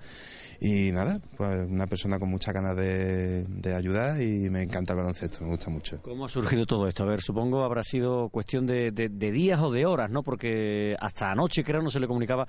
Y 0.61 0.93
nada, 0.93 1.19
pues 1.37 1.67
una 1.69 1.87
persona 1.87 2.19
con 2.19 2.31
muchas 2.31 2.55
ganas 2.55 2.77
de, 2.77 3.75
ayudar 3.75 4.21
y 4.21 4.51
me 4.51 4.63
encanta 4.63 4.93
el 4.93 4.99
baloncesto, 4.99 5.43
me 5.43 5.51
gusta 5.51 5.71
mucho. 5.71 6.01
¿Cómo 6.03 6.27
ha 6.27 6.29
surgido 6.29 6.65
todo 6.67 6.87
esto? 6.87 7.03
A 7.03 7.07
ver, 7.07 7.21
supongo 7.21 7.65
habrá 7.65 7.83
sido 7.83 8.29
cuestión 8.29 8.67
de, 8.67 8.91
días 8.91 9.61
o 9.61 9.71
de 9.71 9.87
horas, 9.87 10.11
¿no? 10.11 10.23
Porque 10.23 10.95
hasta 11.01 11.31
anoche, 11.31 11.65
creo, 11.65 11.83
no 11.83 11.91
se 11.91 12.01
le 12.01 12.07
comunicaba 12.07 12.47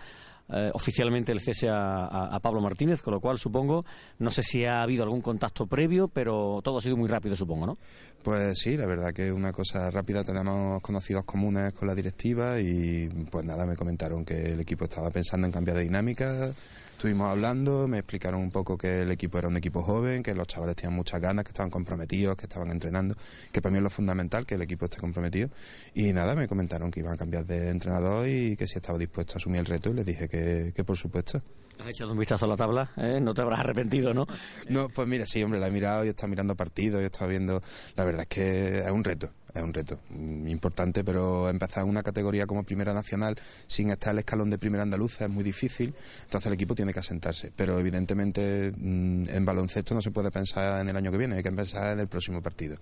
eh, 0.49 0.69
oficialmente 0.73 1.31
el 1.31 1.39
cese 1.39 1.67
a, 1.69 2.05
a, 2.05 2.39
Pablo 2.39 2.61
Martínez, 2.61 3.01
con 3.01 3.13
lo 3.13 3.19
cual 3.19 3.37
supongo, 3.39 3.83
no 4.19 4.29
sé 4.29 4.43
si 4.43 4.65
ha 4.65 4.81
habido 4.81 5.03
algún 5.03 5.21
contacto 5.21 5.65
previo, 5.65 6.07
pero 6.07 6.59
todo 6.63 6.77
ha 6.77 6.81
sido 6.81 6.97
muy 6.97 7.07
rápido, 7.07 7.35
supongo, 7.35 7.65
¿no? 7.65 7.73
Pues 8.21 8.59
sí, 8.59 8.77
la 8.77 8.85
verdad 8.85 9.13
que 9.13 9.27
es 9.27 9.31
una 9.31 9.51
cosa 9.51 9.89
rápida. 9.91 10.23
Tenemos 10.23 10.81
conocidos 10.81 11.25
comunes 11.25 11.73
con 11.73 11.87
la 11.87 11.95
directiva 11.95 12.59
y 12.59 13.07
pues 13.29 13.45
nada, 13.45 13.65
me 13.65 13.75
comentaron 13.75 14.25
que 14.25 14.53
el 14.53 14.59
equipo 14.59 14.85
estaba 14.85 15.09
pensando 15.11 15.47
en 15.47 15.53
cambiar 15.53 15.77
de 15.77 15.83
dinámica 15.83 16.51
Estuvimos 16.95 17.29
hablando, 17.29 17.89
me 17.89 17.97
explicaron 17.97 18.39
un 18.39 18.51
poco 18.51 18.77
que 18.77 19.01
el 19.01 19.11
equipo 19.11 19.37
era 19.37 19.49
un 19.49 19.57
equipo 19.57 19.81
joven, 19.83 20.23
que 20.23 20.33
los 20.33 20.47
chavales 20.47 20.77
tenían 20.77 20.93
muchas 20.95 21.19
ganas, 21.19 21.43
que 21.43 21.49
estaban 21.49 21.69
comprometidos, 21.69 22.37
que 22.37 22.45
estaban 22.45 22.71
entrenando, 22.71 23.17
que 23.51 23.61
para 23.61 23.71
mí 23.71 23.79
es 23.79 23.83
lo 23.83 23.89
fundamental, 23.89 24.45
que 24.47 24.55
el 24.55 24.61
equipo 24.61 24.85
esté 24.85 25.01
comprometido. 25.01 25.49
Y 25.93 26.13
nada, 26.13 26.35
me 26.35 26.47
comentaron 26.47 26.89
que 26.91 27.01
iban 27.01 27.13
a 27.13 27.17
cambiar 27.17 27.45
de 27.45 27.69
entrenador 27.69 28.29
y 28.29 28.55
que 28.55 28.65
si 28.65 28.75
estaba 28.75 28.97
dispuesto 28.97 29.33
a 29.33 29.37
asumir 29.37 29.59
el 29.59 29.65
reto 29.65 29.89
y 29.89 29.93
les 29.93 30.05
dije 30.05 30.29
que, 30.29 30.71
que 30.73 30.83
por 30.85 30.95
supuesto. 30.95 31.41
¿Has 31.79 31.89
echado 31.89 32.13
un 32.13 32.17
vistazo 32.17 32.45
a 32.45 32.47
la 32.47 32.55
tabla? 32.55 32.89
¿eh? 32.95 33.19
No 33.21 33.33
te 33.33 33.41
habrás 33.41 33.59
arrepentido, 33.59 34.13
¿no? 34.13 34.25
No, 34.69 34.87
pues 34.87 35.05
mira, 35.05 35.25
sí, 35.25 35.43
hombre, 35.43 35.59
la 35.59 35.67
he 35.67 35.71
mirado 35.71 36.05
y 36.05 36.07
he 36.07 36.11
estado 36.11 36.29
mirando 36.29 36.55
partidos 36.55 37.01
y 37.01 37.03
he 37.03 37.07
estado 37.07 37.29
viendo. 37.29 37.61
La 37.97 38.05
verdad 38.05 38.21
es 38.21 38.29
que 38.29 38.79
es 38.79 38.91
un 38.91 39.03
reto 39.03 39.33
es 39.55 39.63
un 39.63 39.73
reto 39.73 39.99
importante, 40.47 41.03
pero 41.03 41.49
empezar 41.49 41.85
una 41.85 42.03
categoría 42.03 42.45
como 42.45 42.63
Primera 42.63 42.93
Nacional 42.93 43.37
sin 43.67 43.89
estar 43.89 44.11
el 44.11 44.19
escalón 44.19 44.49
de 44.49 44.57
Primera 44.57 44.83
Andaluza 44.83 45.25
es 45.25 45.31
muy 45.31 45.43
difícil, 45.43 45.93
entonces 46.23 46.47
el 46.47 46.53
equipo 46.53 46.75
tiene 46.75 46.93
que 46.93 46.99
asentarse. 46.99 47.51
Pero 47.55 47.79
evidentemente 47.79 48.73
mm, 48.75 49.29
en 49.29 49.45
baloncesto 49.45 49.95
no 49.95 50.01
se 50.01 50.11
puede 50.11 50.29
pensar 50.29 50.81
en 50.81 50.89
el 50.89 50.97
año 50.97 51.09
que 51.09 51.17
viene, 51.17 51.35
hay 51.35 51.43
que 51.43 51.51
pensar 51.51 51.93
en 51.93 51.99
el 51.99 52.07
próximo 52.07 52.41
partido. 52.41 52.77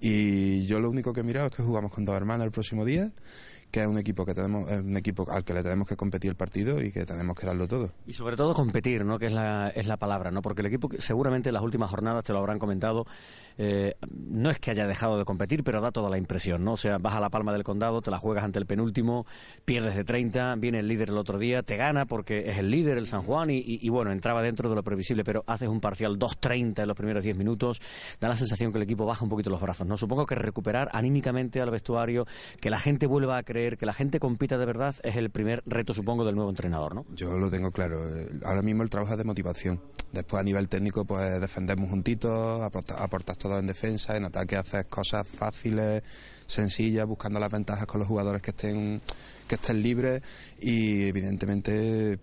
Y 0.00 0.66
yo 0.66 0.80
lo 0.80 0.90
único 0.90 1.12
que 1.12 1.20
he 1.20 1.24
mirado 1.24 1.46
es 1.46 1.54
que 1.54 1.62
jugamos 1.62 1.92
con 1.92 2.04
dos 2.04 2.16
hermanos 2.16 2.44
el 2.44 2.52
próximo 2.52 2.84
día 2.84 3.10
que 3.72 3.80
es 3.80 3.86
un 3.86 3.96
equipo 3.96 4.26
que 4.26 4.34
tenemos 4.34 4.70
un 4.70 4.96
equipo 4.98 5.26
al 5.30 5.44
que 5.44 5.54
le 5.54 5.62
tenemos 5.62 5.88
que 5.88 5.96
competir 5.96 6.30
el 6.30 6.36
partido 6.36 6.82
y 6.82 6.92
que 6.92 7.06
tenemos 7.06 7.34
que 7.34 7.46
darlo 7.46 7.66
todo. 7.66 7.90
Y 8.06 8.12
sobre 8.12 8.36
todo 8.36 8.52
competir 8.52 9.04
no 9.06 9.18
que 9.18 9.26
es 9.26 9.32
la 9.32 9.70
es 9.70 9.86
la 9.86 9.96
palabra 9.96 10.30
no 10.30 10.42
porque 10.42 10.60
el 10.60 10.66
equipo 10.66 10.90
seguramente 10.98 11.48
en 11.48 11.54
las 11.54 11.62
últimas 11.62 11.90
jornadas 11.90 12.22
te 12.22 12.34
lo 12.34 12.38
habrán 12.38 12.58
comentado 12.58 13.06
eh, 13.56 13.94
no 14.10 14.50
es 14.50 14.58
que 14.58 14.70
haya 14.70 14.86
dejado 14.86 15.16
de 15.18 15.24
competir 15.24 15.64
pero 15.64 15.80
da 15.80 15.90
toda 15.90 16.10
la 16.10 16.18
impresión 16.18 16.62
no 16.62 16.72
o 16.72 16.76
sea 16.76 16.98
vas 16.98 17.14
a 17.14 17.20
la 17.20 17.30
palma 17.30 17.52
del 17.54 17.64
condado 17.64 18.02
te 18.02 18.10
la 18.10 18.18
juegas 18.18 18.44
ante 18.44 18.58
el 18.58 18.66
penúltimo 18.66 19.24
pierdes 19.64 19.96
de 19.96 20.04
30 20.04 20.56
viene 20.56 20.80
el 20.80 20.88
líder 20.88 21.08
el 21.08 21.16
otro 21.16 21.38
día 21.38 21.62
te 21.62 21.78
gana 21.78 22.04
porque 22.04 22.50
es 22.50 22.58
el 22.58 22.70
líder 22.70 22.98
el 22.98 23.06
San 23.06 23.22
Juan 23.22 23.48
y, 23.50 23.88
bueno 23.88 24.12
entraba 24.12 24.42
dentro 24.42 24.68
de 24.68 24.76
lo 24.76 24.82
previsible 24.82 25.24
pero 25.24 25.44
haces 25.46 25.70
un 25.70 25.80
parcial 25.80 26.18
2-30 26.18 26.82
en 26.82 26.88
los 26.88 26.96
primeros 26.96 27.24
10 27.24 27.38
minutos 27.38 27.80
da 28.20 28.28
la 28.28 28.36
sensación 28.36 28.70
que 28.70 28.78
el 28.78 28.84
equipo 28.84 29.06
baja 29.06 29.24
un 29.24 29.30
poquito 29.30 29.48
los 29.48 29.62
brazos 29.62 29.86
no 29.86 29.96
supongo 29.96 30.26
que 30.26 30.34
recuperar 30.34 30.90
anímicamente 30.92 31.62
al 31.62 31.70
vestuario 31.70 32.26
que 32.60 32.68
la 32.68 32.78
gente 32.78 33.06
vuelva 33.06 33.38
a 33.38 33.42
creer 33.42 33.61
que 33.70 33.86
la 33.86 33.92
gente 33.92 34.20
compita 34.20 34.58
de 34.58 34.66
verdad 34.66 34.94
es 35.02 35.16
el 35.16 35.30
primer 35.30 35.62
reto, 35.66 35.94
supongo, 35.94 36.24
del 36.24 36.34
nuevo 36.34 36.50
entrenador, 36.50 36.94
¿no? 36.94 37.06
Yo 37.14 37.36
lo 37.38 37.50
tengo 37.50 37.70
claro. 37.70 38.02
Ahora 38.44 38.62
mismo 38.62 38.82
el 38.82 38.90
trabajo 38.90 39.12
es 39.12 39.18
de 39.18 39.24
motivación. 39.24 39.80
Después, 40.12 40.40
a 40.40 40.44
nivel 40.44 40.68
técnico, 40.68 41.04
pues 41.04 41.40
defendemos 41.40 41.88
juntitos, 41.88 42.60
aportas, 42.60 43.38
todo 43.38 43.58
en 43.58 43.66
defensa, 43.66 44.16
en 44.16 44.24
ataque 44.24 44.56
haces 44.56 44.84
cosas 44.86 45.26
fáciles, 45.26 46.02
sencillas, 46.46 47.06
buscando 47.06 47.40
las 47.40 47.50
ventajas 47.50 47.86
con 47.86 47.98
los 47.98 48.08
jugadores 48.08 48.42
que 48.42 48.50
estén, 48.50 49.00
que 49.48 49.54
estén 49.54 49.82
libres 49.82 50.22
y, 50.60 51.04
evidentemente, 51.04 52.18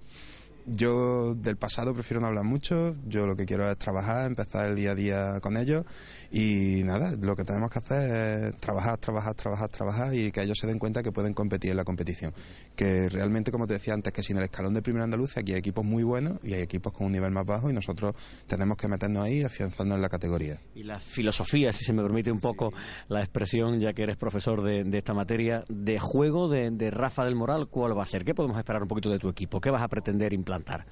yo 0.66 1.36
del 1.36 1.58
pasado 1.58 1.94
prefiero 1.94 2.22
no 2.22 2.28
hablar 2.28 2.44
mucho, 2.44 2.96
yo 3.08 3.26
lo 3.26 3.36
que 3.36 3.46
quiero 3.46 3.70
es 3.70 3.78
trabajar, 3.78 4.26
empezar 4.26 4.70
el 4.70 4.76
día 4.76 4.92
a 4.92 4.96
día 4.96 5.40
con 5.42 5.58
ellos 5.58 5.86
y 6.32 6.82
nada, 6.84 7.16
lo 7.20 7.36
que 7.36 7.44
tenemos 7.44 7.70
que 7.70 7.80
hacer 7.80 8.54
es 8.54 8.60
trabajar, 8.60 8.98
trabajar, 8.98 9.36
trabajar, 9.36 9.70
trabajar 9.70 10.14
y 10.14 10.32
que 10.32 10.42
ellos 10.42 10.58
se 10.60 10.68
den 10.68 10.80
cuenta 10.80 11.02
que 11.02 11.12
pueden 11.12 11.34
competir 11.34 11.72
en 11.72 11.78
la 11.78 11.84
competición. 11.84 12.34
Que 12.80 13.10
realmente, 13.10 13.52
como 13.52 13.68
te 13.68 13.74
decía 13.74 13.94
antes, 13.94 14.14
que 14.14 14.24
sin 14.24 14.38
el 14.38 14.44
escalón 14.44 14.74
de 14.74 14.82
Primera 14.82 15.04
Andalucía 15.04 15.42
aquí 15.42 15.52
hay 15.52 15.60
equipos 15.60 15.84
muy 15.84 16.02
buenos 16.04 16.40
y 16.44 16.54
hay 16.54 16.62
equipos 16.62 16.94
con 16.94 17.08
un 17.08 17.12
nivel 17.12 17.30
más 17.30 17.46
bajo 17.46 17.70
y 17.70 17.74
nosotros 17.74 18.14
tenemos 18.48 18.78
que 18.78 18.88
meternos 18.88 19.26
ahí 19.26 19.44
afianzando 19.44 19.96
en 19.96 20.02
la 20.02 20.08
categoría. 20.08 20.62
Y 20.76 20.84
la 20.84 20.98
filosofía, 20.98 21.74
si 21.74 21.84
se 21.84 21.92
me 21.92 22.02
permite 22.02 22.32
un 22.32 22.40
poco 22.40 22.72
la 23.10 23.20
expresión, 23.20 23.82
ya 23.82 23.92
que 23.92 24.04
eres 24.04 24.16
profesor 24.16 24.64
de, 24.64 24.98
esta 24.98 25.14
materia, 25.14 25.66
de 25.68 26.00
juego 26.00 26.48
de, 26.48 26.72
de 26.72 26.90
Rafa 26.90 27.26
del 27.26 27.36
Moral, 27.36 27.68
¿cuál 27.68 27.98
va 27.98 28.04
a 28.04 28.06
ser? 28.06 28.24
¿Qué 28.24 28.34
podemos 28.34 28.58
esperar 28.58 28.82
un 28.82 28.88
poquito 28.88 29.10
de 29.10 29.20
tu 29.20 29.28
equipo? 29.28 29.60
¿Qué 29.60 29.70
vas 29.70 29.82
a 29.82 29.90
pretender 29.90 30.32
implantar? 30.32 30.86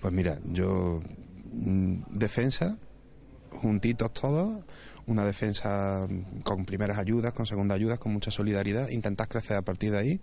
Pues 0.00 0.14
mira, 0.14 0.38
yo 0.44 1.02
mm, 1.54 2.04
defensa, 2.12 2.78
juntitos 3.50 4.12
todos, 4.12 4.64
una 5.06 5.24
defensa 5.24 6.06
con 6.44 6.64
primeras 6.64 6.98
ayudas, 6.98 7.32
con 7.32 7.46
segundas 7.46 7.76
ayudas, 7.76 7.98
con 7.98 8.12
mucha 8.12 8.30
solidaridad, 8.30 8.88
intentar 8.88 9.28
crecer 9.28 9.56
a 9.56 9.62
partir 9.62 9.92
de 9.92 9.98
ahí, 9.98 10.20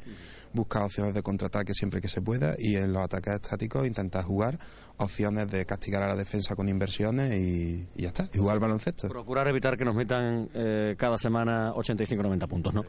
buscar 0.54 0.84
opciones 0.84 1.14
de 1.14 1.22
contraataque 1.22 1.74
siempre 1.74 2.02
que 2.02 2.08
se 2.08 2.22
pueda 2.22 2.56
y 2.58 2.76
en 2.76 2.94
los 2.94 3.04
ataques 3.04 3.36
estáticos 3.36 3.86
intentar 3.86 4.24
jugar 4.24 4.58
opciones 4.98 5.50
de 5.50 5.66
castigar 5.66 6.04
a 6.04 6.08
la 6.08 6.16
defensa 6.16 6.56
con 6.56 6.68
inversiones 6.70 7.36
y, 7.36 7.88
ya 7.96 8.10
está, 8.10 8.28
y 8.34 8.38
jugar 8.38 8.56
al 8.56 8.60
baloncesto. 8.60 9.08
Procurar 9.08 9.48
evitar 9.48 9.78
que 9.78 9.86
nos 9.86 9.96
metan 9.96 10.50
eh, 10.54 10.96
cada 10.98 11.18
semana 11.18 11.74
85-90 11.74 12.48
puntos, 12.48 12.74
¿no? 12.74 12.84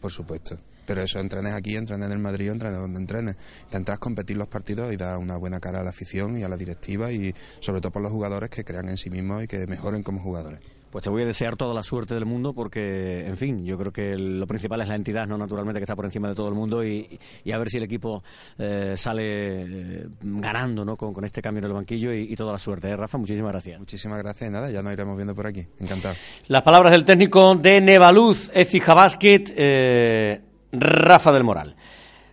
Por 0.00 0.12
supuesto. 0.12 0.56
Pero 0.86 1.02
eso, 1.02 1.18
entrenes 1.18 1.52
aquí, 1.52 1.76
entrenes 1.76 2.06
en 2.06 2.12
el 2.12 2.18
Madrid, 2.18 2.48
entrenes 2.48 2.78
donde 2.78 3.00
entrenes. 3.00 3.36
Intentas 3.64 3.98
competir 3.98 4.36
los 4.36 4.48
partidos 4.48 4.92
y 4.92 4.96
dar 4.96 5.18
una 5.18 5.36
buena 5.36 5.60
cara 5.60 5.80
a 5.80 5.82
la 5.82 5.90
afición 5.90 6.38
y 6.38 6.44
a 6.44 6.48
la 6.48 6.56
directiva 6.56 7.12
y 7.12 7.34
sobre 7.60 7.80
todo 7.80 7.92
por 7.92 8.02
los 8.02 8.12
jugadores 8.12 8.48
que 8.48 8.64
crean 8.64 8.88
en 8.88 8.96
sí 8.96 9.10
mismos 9.10 9.42
y 9.42 9.48
que 9.48 9.66
mejoren 9.66 10.02
como 10.02 10.20
jugadores. 10.20 10.60
Pues 10.90 11.04
te 11.04 11.10
voy 11.10 11.22
a 11.22 11.26
desear 11.26 11.56
toda 11.56 11.74
la 11.74 11.82
suerte 11.82 12.14
del 12.14 12.24
mundo 12.24 12.54
porque, 12.54 13.26
en 13.26 13.36
fin, 13.36 13.64
yo 13.64 13.76
creo 13.76 13.92
que 13.92 14.16
lo 14.16 14.46
principal 14.46 14.80
es 14.80 14.88
la 14.88 14.94
entidad, 14.94 15.26
no 15.26 15.36
naturalmente 15.36 15.80
que 15.80 15.84
está 15.84 15.94
por 15.94 16.06
encima 16.06 16.28
de 16.28 16.34
todo 16.34 16.48
el 16.48 16.54
mundo 16.54 16.82
y, 16.82 17.18
a 17.52 17.58
ver 17.58 17.68
si 17.68 17.76
el 17.76 17.82
equipo 17.82 18.22
eh, 18.58 18.94
sale 18.96 19.22
eh, 19.22 20.06
ganando 20.22 20.84
¿no? 20.84 20.96
Con, 20.96 21.24
este 21.24 21.42
cambio 21.42 21.58
en 21.58 21.66
el 21.66 21.72
banquillo 21.74 22.12
y, 22.14 22.34
toda 22.36 22.52
la 22.52 22.58
suerte. 22.58 22.88
¿eh, 22.88 22.96
Rafa, 22.96 23.18
muchísimas 23.18 23.52
gracias. 23.52 23.78
Muchísimas 23.78 24.22
gracias 24.22 24.48
y 24.48 24.52
nada, 24.52 24.70
ya 24.70 24.82
nos 24.82 24.92
iremos 24.92 25.16
viendo 25.16 25.34
por 25.34 25.46
aquí. 25.46 25.66
Encantado. 25.78 26.14
Las 26.46 26.62
palabras 26.62 26.92
del 26.92 27.04
técnico 27.04 27.54
de 27.54 27.80
Nevaluz, 27.82 28.50
Ecija 28.54 28.94
Basket, 28.94 30.40
Rafa 30.72 31.32
del 31.32 31.44
Moral. 31.44 31.76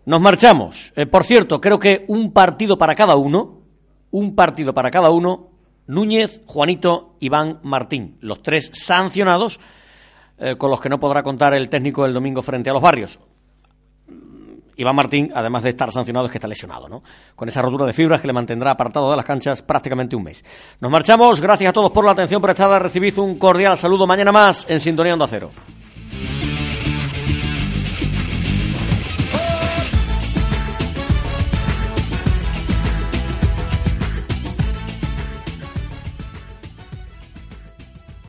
Nos 0.05 0.21
marchamos. 0.21 0.93
por 1.11 1.25
cierto, 1.25 1.59
creo 1.59 1.79
que 1.79 2.05
un 2.07 2.31
partido 2.31 2.77
para 2.77 2.95
cada 2.95 3.15
uno, 3.15 3.63
un 4.11 4.35
partido 4.35 4.73
para 4.73 4.91
cada 4.91 5.09
uno 5.09 5.54
Núñez, 5.87 6.41
Juanito, 6.45 7.15
Iván, 7.19 7.59
Martín, 7.63 8.17
los 8.21 8.41
tres 8.41 8.71
sancionados 8.73 9.59
eh, 10.37 10.55
con 10.57 10.69
los 10.69 10.81
que 10.81 10.89
no 10.89 10.99
podrá 10.99 11.23
contar 11.23 11.53
el 11.53 11.69
técnico 11.69 12.05
el 12.05 12.13
domingo 12.13 12.41
frente 12.41 12.69
a 12.69 12.73
los 12.73 12.81
barrios. 12.81 13.19
Iván 14.77 14.95
Martín, 14.95 15.31
además 15.33 15.63
de 15.63 15.69
estar 15.69 15.89
sancionado, 15.91 16.25
es 16.25 16.31
que 16.31 16.37
está 16.37 16.47
lesionado, 16.47 16.89
¿no? 16.89 17.01
Con 17.35 17.47
esa 17.47 17.61
rotura 17.61 17.85
de 17.85 17.93
fibras 17.93 18.19
que 18.19 18.27
le 18.27 18.33
mantendrá 18.33 18.71
apartado 18.71 19.09
de 19.09 19.15
las 19.15 19.25
canchas 19.25 19.61
prácticamente 19.61 20.15
un 20.15 20.23
mes. 20.23 20.43
Nos 20.81 20.91
marchamos, 20.91 21.39
gracias 21.39 21.69
a 21.69 21.73
todos 21.73 21.91
por 21.91 22.03
la 22.03 22.11
atención 22.11 22.41
prestada, 22.41 22.77
recibid 22.79 23.17
un 23.19 23.37
cordial 23.37 23.77
saludo 23.77 24.05
mañana 24.05 24.31
más 24.31 24.65
en 24.69 24.81
Sintonía 24.81 25.13
Onda 25.13 25.27
Cero. 25.29 25.51